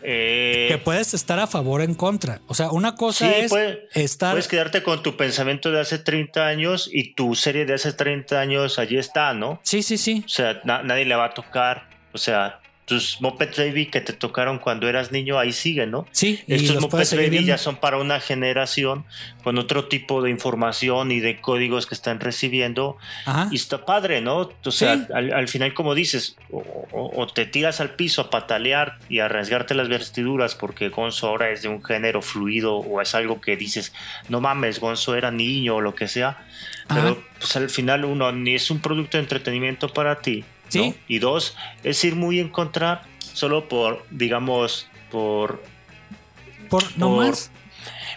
[0.08, 2.40] eh, Que puedes estar a favor o en contra.
[2.46, 4.30] O sea, una cosa Sí, es puede- estar.
[4.32, 8.40] Puedes quedarte con tu pensamiento de hace 30 años y tu serie de hace 30
[8.40, 9.60] años allí está, ¿no?
[9.64, 10.22] Sí, sí, sí.
[10.24, 11.88] O sea, na- nadie le va a tocar.
[12.12, 16.06] O sea, tus Muppet Baby que te tocaron cuando eras niño, ahí siguen, ¿no?
[16.12, 17.48] Sí, Estos Muppet Baby viendo.
[17.48, 19.04] ya son para una generación
[19.44, 22.96] con otro tipo de información y de códigos que están recibiendo.
[23.24, 23.48] Ajá.
[23.50, 24.50] Y está padre, ¿no?
[24.64, 25.12] O sea, Sí.
[25.12, 26.58] al, al final, como dices, o,
[26.92, 31.26] o- o te tiras al piso a patalear y a rasgarte las vestiduras porque Gonzo
[31.28, 33.92] ahora es de un género fluido o es algo que dices,
[34.28, 36.46] no mames, Gonzo era niño o lo que sea.
[36.88, 37.16] Pero Ajá.
[37.40, 40.44] pues al final, uno, ni es un producto de entretenimiento para ti.
[40.74, 40.82] ¿No?
[40.82, 40.94] Sí.
[41.08, 43.02] Y dos, es ir muy en contra
[43.32, 45.62] solo por, digamos, por
[46.70, 47.50] Por no por- más.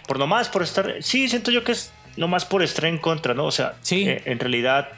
[0.08, 3.44] por nomás por estar sí siento yo que es nomás por estar en contra no
[3.44, 4.08] o sea Sí.
[4.08, 4.88] eh, en realidad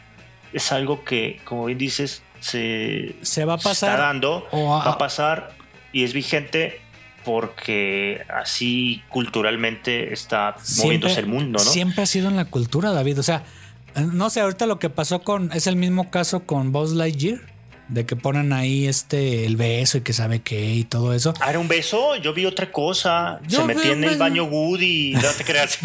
[0.55, 3.90] es algo que como bien dices se, Se va a se pasar.
[3.90, 5.53] está dando o a- va a pasar
[5.92, 6.80] y es vigente
[7.24, 13.18] porque así culturalmente está moviéndose el mundo no Siempre ha sido en la cultura, David.
[13.20, 13.42] O sea,
[14.01, 15.51] no sé, ahorita lo que pasó con.
[15.53, 17.40] Es el mismo caso con Buzz Lightyear.
[17.88, 21.34] De que ponen ahí este el beso y que sabe qué y todo eso.
[21.40, 23.40] Ah, era un beso, yo vi otra cosa.
[23.47, 25.78] Yo se metía en el baño Woody, no te creas.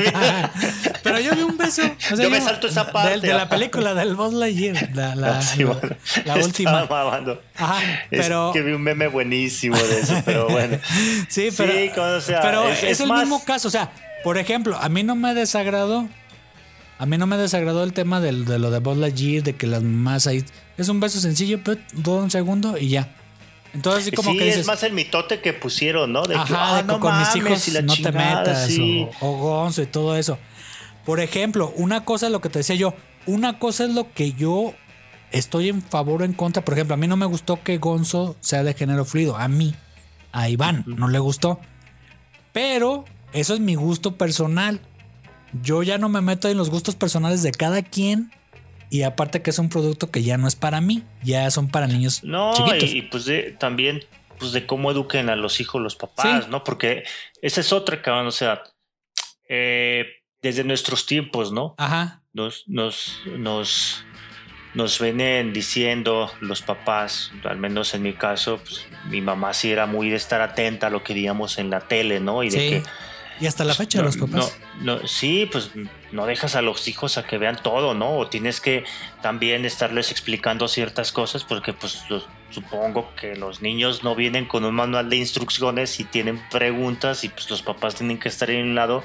[1.03, 1.81] Pero yo vi un beso.
[1.83, 3.19] o sea, Yo me salto esa parte.
[3.19, 4.89] De, de la película del Buzz Lightyear.
[4.95, 5.81] La, la, Sí, bueno,
[6.23, 6.87] la última.
[7.55, 8.51] Ajá, Es pero.
[8.53, 10.77] que vi un meme buenísimo de eso, pero bueno.
[11.27, 13.67] Sí, pero, Sí, o sea, pero es- es, es el más- mismo caso.
[13.67, 13.91] O sea,
[14.23, 16.07] por ejemplo, a mí no me desagradó.
[16.99, 19.67] A mí no me desagradó el tema del- de lo de Buzz Lightyear, de que
[19.67, 20.43] las mamás ahí.
[20.77, 23.13] Es un beso sencillo, pero todo un segundo y ya.
[23.73, 24.61] Entonces, así como sí, que dices.
[24.61, 26.23] es más el mitote que pusieron, ¿no?
[26.23, 27.97] De que, Ajá, ah, de no que con mis mames, hijos y la no te
[28.03, 29.07] chingada, metas, sí.
[29.21, 30.39] o, o gonzo y todo eso.
[31.05, 32.93] Por ejemplo, una cosa es lo que te decía yo.
[33.27, 34.73] Una cosa es lo que yo
[35.31, 36.65] estoy en favor o en contra.
[36.65, 39.37] Por ejemplo, a mí no me gustó que Gonzo sea de género fluido.
[39.37, 39.75] A mí,
[40.31, 41.59] a Iván, no le gustó.
[42.53, 44.81] Pero eso es mi gusto personal.
[45.61, 48.31] Yo ya no me meto en los gustos personales de cada quien.
[48.89, 51.87] Y aparte que es un producto que ya no es para mí, ya son para
[51.87, 52.83] niños No, chiquitos.
[52.93, 54.05] y, y, pues de, también
[54.39, 56.49] pues de cómo eduquen a los hijos los papás, Sí.
[56.51, 56.63] ¿no?
[56.63, 57.03] Porque
[57.41, 58.63] esa es otra, cabrón, o sea,
[59.49, 60.05] eh,
[60.41, 61.75] desde nuestros tiempos, ¿no?
[61.77, 62.21] Ajá.
[62.33, 64.05] Nos, nos, nos,
[64.73, 69.85] nos vienen diciendo los papás, al menos en mi caso, pues, mi mamá sí era
[69.87, 72.43] muy de estar atenta a lo que veíamos en la tele, ¿no?
[72.43, 72.69] Y de Sí.
[72.69, 72.83] que
[73.39, 74.57] Y hasta la fecha no, los papás.
[74.81, 75.71] no, no, sí, pues
[76.11, 78.17] no dejas a los hijos a que vean todo, ¿no?
[78.17, 78.83] O tienes que
[79.21, 84.63] también estarles explicando ciertas cosas porque pues los- supongo que los niños no vienen con
[84.63, 88.67] un manual de instrucciones y tienen preguntas y pues los papás tienen que estar en
[88.69, 89.03] un lado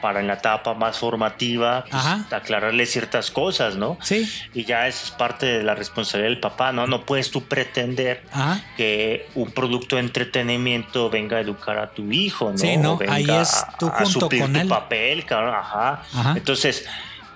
[0.00, 2.26] para en la etapa más formativa pues, Ajá.
[2.30, 3.98] aclararles ciertas cosas, ¿no?
[4.02, 4.28] Sí.
[4.54, 6.86] Y ya eso es parte de la responsabilidad del papá, ¿no?
[6.86, 8.62] No puedes tú pretender Ajá.
[8.76, 12.58] que un producto de entretenimiento venga a educar a tu hijo, ¿no?
[12.58, 12.92] Sí, ¿no?
[12.92, 14.68] O venga Ahí es tú a, a junto suplir con tu él.
[14.68, 16.02] papel, cabrón, ajá.
[16.14, 16.34] Ajá.
[16.36, 16.86] Entonces,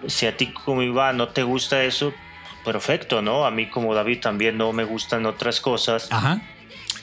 [0.06, 2.12] si a ti como Iván no te gusta eso,
[2.64, 3.44] perfecto, ¿no?
[3.44, 6.40] A mí como David también no me gustan otras cosas Ajá.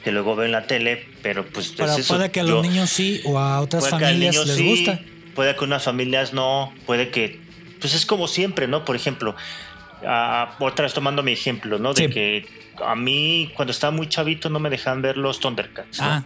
[0.04, 2.16] que luego veo en la tele, pero pues Pero es eso.
[2.16, 5.00] puede que a Yo- los niños sí o a otras puede familias les sí, gusta.
[5.36, 7.40] Puede que unas familias no, puede que.
[7.80, 8.86] Pues es como siempre, ¿no?
[8.86, 9.36] Por ejemplo,
[10.06, 11.94] ah, otra vez tomando mi ejemplo, ¿no?
[11.94, 12.10] De Sí.
[12.14, 12.46] que
[12.86, 16.00] a mí, cuando estaba muy chavito, no me dejaban ver los Thundercats.
[16.00, 16.06] ¿no?
[16.06, 16.24] Ah,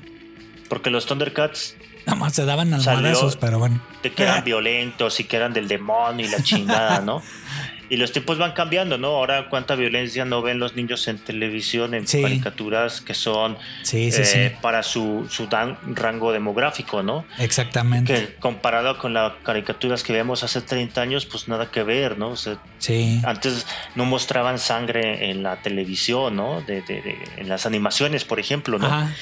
[0.70, 1.76] Porque los Thundercats,
[2.06, 3.80] nada más se daban almohadazos, pero bueno.
[4.03, 7.22] de que eran violentos y que eran del demonio y la chingada, ¿no?
[7.90, 9.10] Y los tiempos van cambiando, ¿no?
[9.10, 12.22] Ahora, ¿cuánta violencia no ven los niños en televisión, en Sí.
[12.22, 17.26] caricaturas que son Sí, sí, eh, para su, su dan- rango demográfico, ¿no?
[17.38, 18.14] Exactamente.
[18.14, 22.30] que comparado con las caricaturas que vemos hace 30 años, pues nada que ver, ¿no?
[22.30, 23.22] O sea, Sí.
[23.26, 23.66] antes
[23.96, 26.62] no mostraban sangre en la televisión, ¿no?
[26.62, 28.88] De, de- de- en las animaciones, por ejemplo, ¿no?
[28.88, 29.14] Ajá.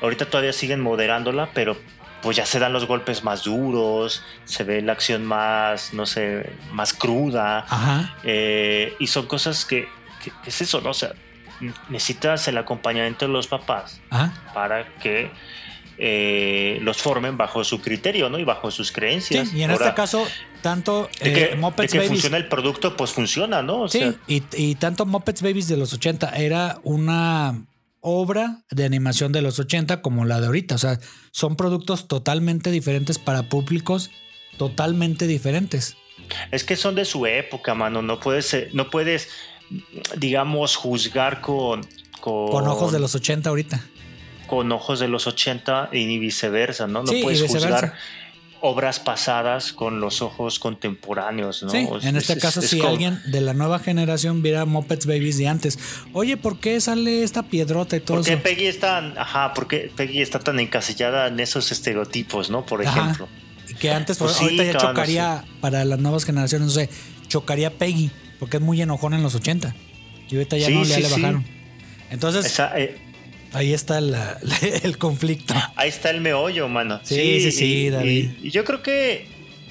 [0.00, 1.76] Ahorita todavía siguen moderándola, pero
[2.26, 6.50] pues ya se dan los golpes más duros, se ve la acción más, no sé,
[6.72, 8.16] más cruda, Ajá.
[8.24, 9.86] eh, y son cosas que,
[10.24, 10.90] que- que es eso, ¿no?
[10.90, 11.12] O sea,
[11.88, 14.32] necesitas el acompañamiento de los papás Ajá.
[14.52, 15.30] para que
[15.98, 18.38] eh, los formen bajo su criterio, ¿no?
[18.40, 19.52] Y bajo sus Sí, creencias.
[19.54, 20.26] y en Ahora, este caso,
[20.62, 22.10] tanto de eh, que, de Muppets que Babies.
[22.10, 23.82] funciona el producto, pues funciona, ¿no?
[23.82, 27.62] O Sí, sea, y, y tanto Muppets Babies de los 80 era una
[28.08, 30.76] obra de animación de los 80 como la de ahorita.
[30.76, 31.00] O sea,
[31.32, 34.10] son productos totalmente diferentes para públicos
[34.58, 35.96] totalmente diferentes.
[36.50, 38.02] Es que son de su época, mano.
[38.02, 39.28] No puedes, eh, no puedes
[40.16, 41.86] digamos, juzgar con,
[42.20, 42.68] con...
[42.68, 43.84] ojos de los 80 ahorita.
[44.46, 47.02] Con ojos de los 80 y viceversa, ¿no?
[47.02, 47.94] No puedes juzgar
[48.66, 51.70] obras pasadas con los ojos contemporáneos, ¿no?
[51.70, 55.78] Sí, en este caso, si alguien de la nueva generación viera Muppets Babies de antes,
[56.12, 60.20] oye, ¿por qué sale esta piedrota y todo ¿Por qué Peggy está, ajá, porque Peggy
[60.20, 62.66] está tan encasillada en esos estereotipos, ¿no?
[62.66, 63.28] Por ejemplo.
[63.78, 66.88] Que antes, pues ahorita ya chocaría para las nuevas generaciones, no sé,
[67.28, 69.74] chocaría Peggy, porque es muy enojón en los 80.
[70.28, 71.56] Y ahorita ya no le bajaron.
[72.10, 72.98] Entonces, eh,
[73.52, 73.98] ahí está
[74.82, 75.54] el conflicto.
[75.76, 77.00] Ahí está el meollo, mano.
[77.02, 78.30] Sí, sí, sí, David.
[78.42, 79.26] Y, yo creo que,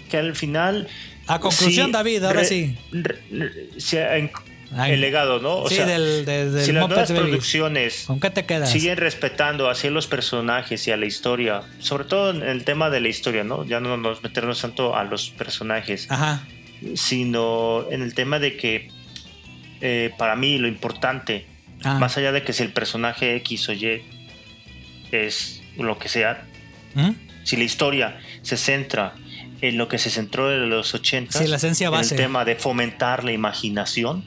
[0.09, 0.87] que al final.
[1.27, 2.75] A conclusión, David, ahora sí.
[2.91, 4.31] el
[5.01, 5.67] legado, ¿no?
[5.67, 6.25] sí, del,
[6.63, 8.71] si las nuevas producciones ¿Con qué te quedas?
[8.71, 13.01] siguen respetando así los personajes y a la historia, sobre todo en el tema de
[13.01, 13.65] la historia, ¿no?
[13.65, 16.45] Ya no nos meternos tanto a los personajes, Ajá.
[16.93, 18.89] sino en el tema de que
[19.81, 21.45] eh, para mí lo importante
[21.83, 21.99] Ah.
[21.99, 24.03] Más allá de que si el personaje X o Y
[25.11, 26.45] es lo que sea,
[26.93, 27.11] ¿Mm?
[27.43, 29.13] si la historia se centra
[29.61, 32.15] en lo que se centró en los 80, la esencia base.
[32.15, 34.25] en el tema de fomentar la imaginación,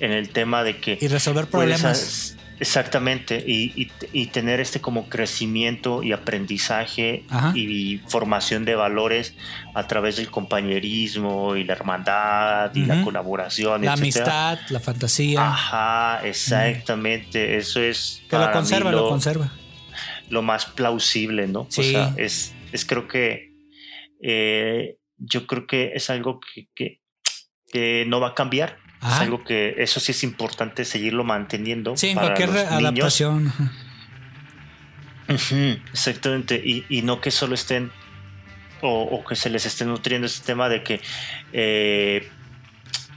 [0.00, 0.98] en el tema de que...
[1.00, 2.36] Y resolver problemas.
[2.60, 3.86] Exactamente, y,
[4.26, 9.34] tener este como crecimiento y aprendizaje y formación de valores
[9.74, 13.82] a través del compañerismo y la hermandad y la colaboración.
[13.82, 15.40] La amistad, la fantasía.
[15.40, 18.22] Ajá, exactamente, eso es...
[18.28, 19.50] Que lo conserva, lo, conserva.
[20.28, 21.66] Lo más plausible, ¿no?
[21.70, 21.80] Sí.
[21.80, 23.54] O sea, es, es creo que...
[24.22, 26.40] Eh, yo creo que es algo
[26.74, 27.00] que,
[27.72, 31.96] que no va a cambiar es algo que eso sí es importante seguirlo manteniendo.
[31.96, 33.52] Sí, en cualquier adaptación.
[35.92, 36.60] exactamente.
[36.64, 37.90] Y, no que solo estén
[38.82, 41.00] o, que se les esté nutriendo este tema de que
[41.52, 42.28] eh,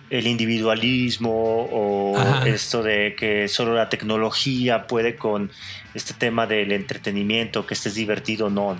[0.09, 2.15] el individualismo o
[2.45, 5.51] esto de que solo la tecnología puede con
[5.93, 8.77] este tema del entretenimiento, que estés divertido, no.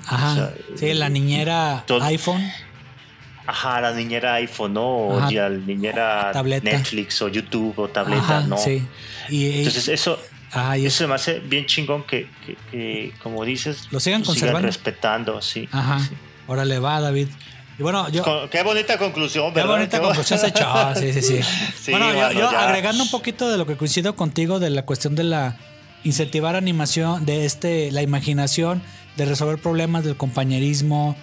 [0.75, 2.49] sí, la niñera iPhone
[3.45, 5.07] Ajá, la niñera iPhone, ¿no?
[5.07, 6.31] O la niñera
[6.61, 8.57] Netflix o YouTube o tableta, ¿no?
[8.57, 8.85] Sí.
[9.29, 10.19] Entonces eso,
[10.75, 12.27] eso se me hace bien chingón que,
[13.21, 14.67] como dices, lo sigan conservando.
[14.67, 15.67] respetando, sí.
[15.71, 15.99] Ajá.
[15.99, 16.15] Sí.
[16.47, 17.27] Órale, va, David.
[17.77, 18.49] Y bueno, yo.
[18.49, 19.69] Qué bonita conclusión, ¿verdad?
[19.69, 20.95] Qué bonita conclusión se echó.
[20.95, 21.91] sí, sí, sí.
[21.91, 25.57] bueno, yo, agregando un poquito de lo que coincido contigo de la cuestión de la
[26.03, 28.81] incentivar animación, de este, la imaginación,
[29.15, 31.15] de resolver problemas del compañerismo,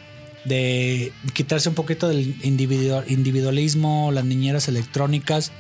[0.44, 5.52] de quitarse un poquito del individualismo, las niñeras electrónicas.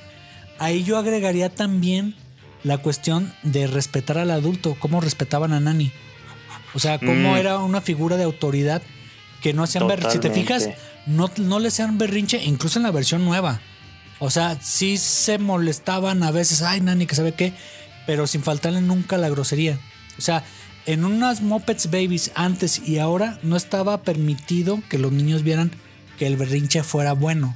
[0.58, 2.14] Ahí yo agregaría también
[2.62, 5.92] la cuestión de respetar al adulto, cómo respetaban a Nani.
[6.74, 7.36] O sea, cómo mm.
[7.36, 8.82] era una figura de autoridad
[9.40, 10.12] que no hacían berrinche.
[10.12, 10.68] Si te fijas,
[11.06, 13.60] no, no le hacían berrinche, incluso en la versión nueva.
[14.18, 17.54] O sea, sí se molestaban a veces, ay, Nani, que sabe qué,
[18.06, 19.78] pero sin faltarle nunca la grosería.
[20.18, 20.44] O sea,
[20.86, 25.70] en unas Muppets Babies antes y ahora no estaba permitido que los niños vieran
[26.18, 27.54] que el berrinche fuera bueno,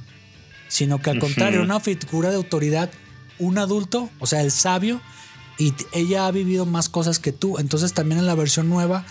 [0.67, 2.89] sino que al contrario, una figura de autoridad,
[3.39, 5.01] un adulto, o sea, el sabio,
[5.57, 7.59] y ella ha vivido más cosas que tú.
[7.59, 9.05] Entonces también en la versión nueva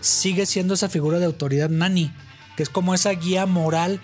[0.00, 2.12] sigue siendo esa figura de autoridad Nani,
[2.56, 4.00] que es como esa guía moral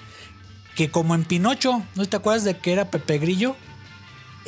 [0.74, 3.57] que como en Pinocho, ¿no te acuerdas de que era Pepe Grillo?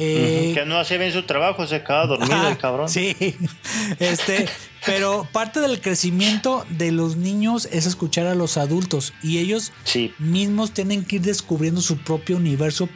[0.01, 2.89] Eh, que no hacía bien su trabajo, se quedaba dormido el cabrón.
[2.89, 3.17] Sí,
[3.99, 4.49] este,
[4.87, 9.73] pero parte del crecimiento de los niños es escuchar a los adultos y ellos
[10.19, 12.89] mismos tienen que ir descubriendo su propio universo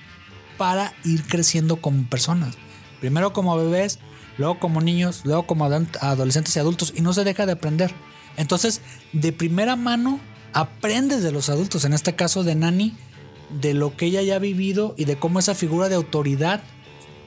[0.57, 2.55] para ir creciendo como personas.
[3.01, 3.99] Primero como bebés,
[4.39, 7.93] luego como niños, luego como adolescentes y adultos y no se deja de aprender.
[8.37, 8.81] Entonces,
[9.13, 10.21] de primera mano,
[10.53, 12.95] aprendes de los adultos, en este caso de Nani,
[13.61, 16.63] de lo que ella ya ha vivido y de cómo esa figura de autoridad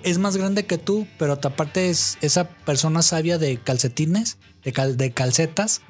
[0.05, 5.11] es más grande que tú, pero aparte es esa persona sabia de calcetines, de, de
[5.11, 5.81] calcetas,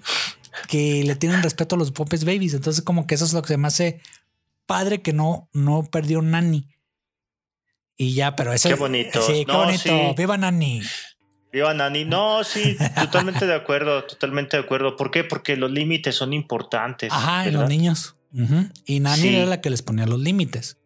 [0.70, 2.54] que le tienen respeto a los Popes Babies.
[2.54, 4.00] Entonces, como que eso es lo que se me hace
[4.66, 6.70] padre que no, no perdió Nani.
[7.98, 8.70] Y ya, pero eso.
[8.70, 9.22] Qué bonito.
[9.22, 10.16] Sí, qué bonito.
[10.16, 10.82] Viva Nani.
[11.52, 12.06] Viva Nani.
[12.06, 14.96] No, sí, totalmente de acuerdo, totalmente de acuerdo.
[14.96, 15.26] ¿Por qué?
[15.26, 17.12] Porque los límites son importantes.
[17.12, 18.16] Ajá, los niños.
[18.86, 20.78] Y Nani era la que les ponía los límites.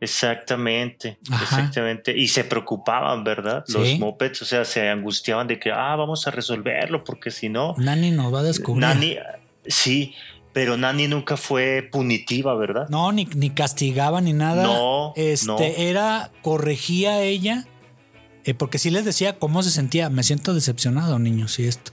[0.00, 2.16] Exactamente, exactamente.
[2.16, 3.64] Y se preocupaban, ¿verdad?
[3.68, 7.74] Los mopeds, o sea, se angustiaban de que, ah, vamos a resolverlo, porque si no.
[7.78, 8.82] Nani nos va a descubrir.
[8.82, 9.16] Nani,
[9.66, 10.14] sí,
[10.52, 12.88] pero Nani nunca fue punitiva, ¿verdad?
[12.88, 14.62] No, ni, ni castigaba ni nada.
[14.64, 15.12] No.
[15.16, 17.66] Este, era, corregía ella
[18.46, 20.08] eh, porque sí les decía cómo se sentía.
[20.08, 21.92] Me siento decepcionado, niños, y esto.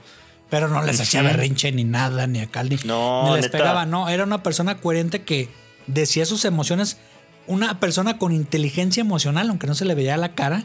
[0.50, 3.58] Pero no les hacía berrinche ni nada, ni acá, ni, No, ni les neta.
[3.58, 3.86] pegaba.
[3.86, 5.48] No, era una persona coherente que
[5.88, 6.98] decía sus emociones.
[7.46, 10.64] Una persona con inteligencia emocional, aunque no se le veía la cara.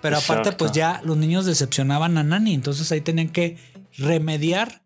[0.00, 2.54] Pero aparte, pues ya los niños decepcionaban a Nani.
[2.54, 3.56] Entonces ahí tenían que
[3.96, 4.82] remediar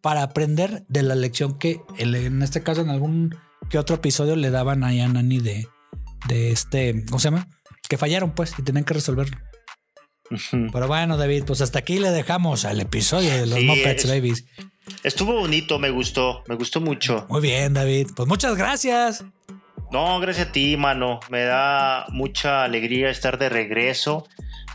[0.00, 3.34] para aprender de la lección que en este caso en algún
[3.70, 5.68] que otro episodio le daban ahí a Nani de,
[6.28, 7.48] de este, ¿cómo se llama?
[7.88, 9.36] Que fallaron pues y tenían que resolverlo.
[10.50, 14.10] Pero bueno, David, pues hasta aquí le dejamos al episodio de los Sí, Muppets es-
[14.10, 14.44] Babies.
[15.04, 17.26] Estuvo bonito, me gustó, me gustó mucho.
[17.28, 18.08] Muy bien, David.
[18.14, 19.24] Pues muchas gracias.
[19.90, 21.20] No, gracias a ti, mano.
[21.30, 24.26] Me da mucha alegría estar de regreso.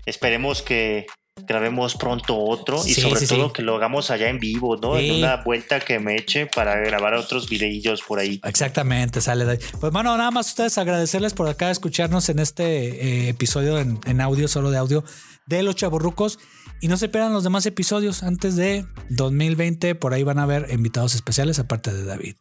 [0.05, 1.05] Esperemos que
[1.47, 3.53] grabemos pronto otro y sobre sí, todo sí.
[3.53, 4.97] que lo hagamos allá en vivo, ¿no?
[4.97, 8.39] En una vuelta que me eche para grabar otros videillos por ahí.
[8.43, 9.63] Exactamente, sale David.
[9.79, 14.21] Pues bueno, nada más ustedes agradecerles por acá escucharnos en este eh, episodio en, en
[14.21, 15.03] audio, solo de audio,
[15.45, 16.39] de Los Chaborrucos.
[16.81, 19.93] Y no se pierdan los demás episodios antes de 2020.
[19.95, 22.35] Por ahí van a haber invitados especiales, aparte de David.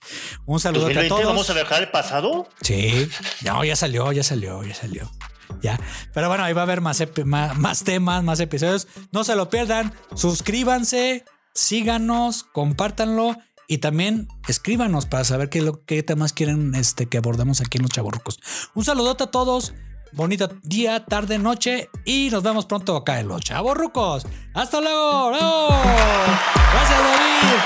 [0.46, 1.26] Un saludo a 2020, todos.
[1.26, 2.48] vamos a viajar al pasado.
[2.62, 3.08] Sí,
[3.44, 5.10] no, ya salió, ya salió, ya salió.
[5.62, 5.78] Ya.
[6.14, 8.88] Pero bueno, ahí va a haber más, epi- más, más temas, más episodios.
[9.12, 9.92] No se lo pierdan.
[10.14, 11.24] Suscríbanse,
[11.54, 13.36] síganos, compártanlo
[13.68, 18.40] y también escríbanos para saber qué, temas quieren este, que abordemos aquí en Los Chavorrucos.
[18.74, 19.74] Un saludote a todos.
[20.12, 24.26] Bonito día, tarde, noche y nos vemos pronto acá en Los Chavorrucos.
[24.54, 25.30] ¡Hasta luego!
[25.30, 25.68] ¡Bravo!
[26.72, 27.60] ¡Gracias, David!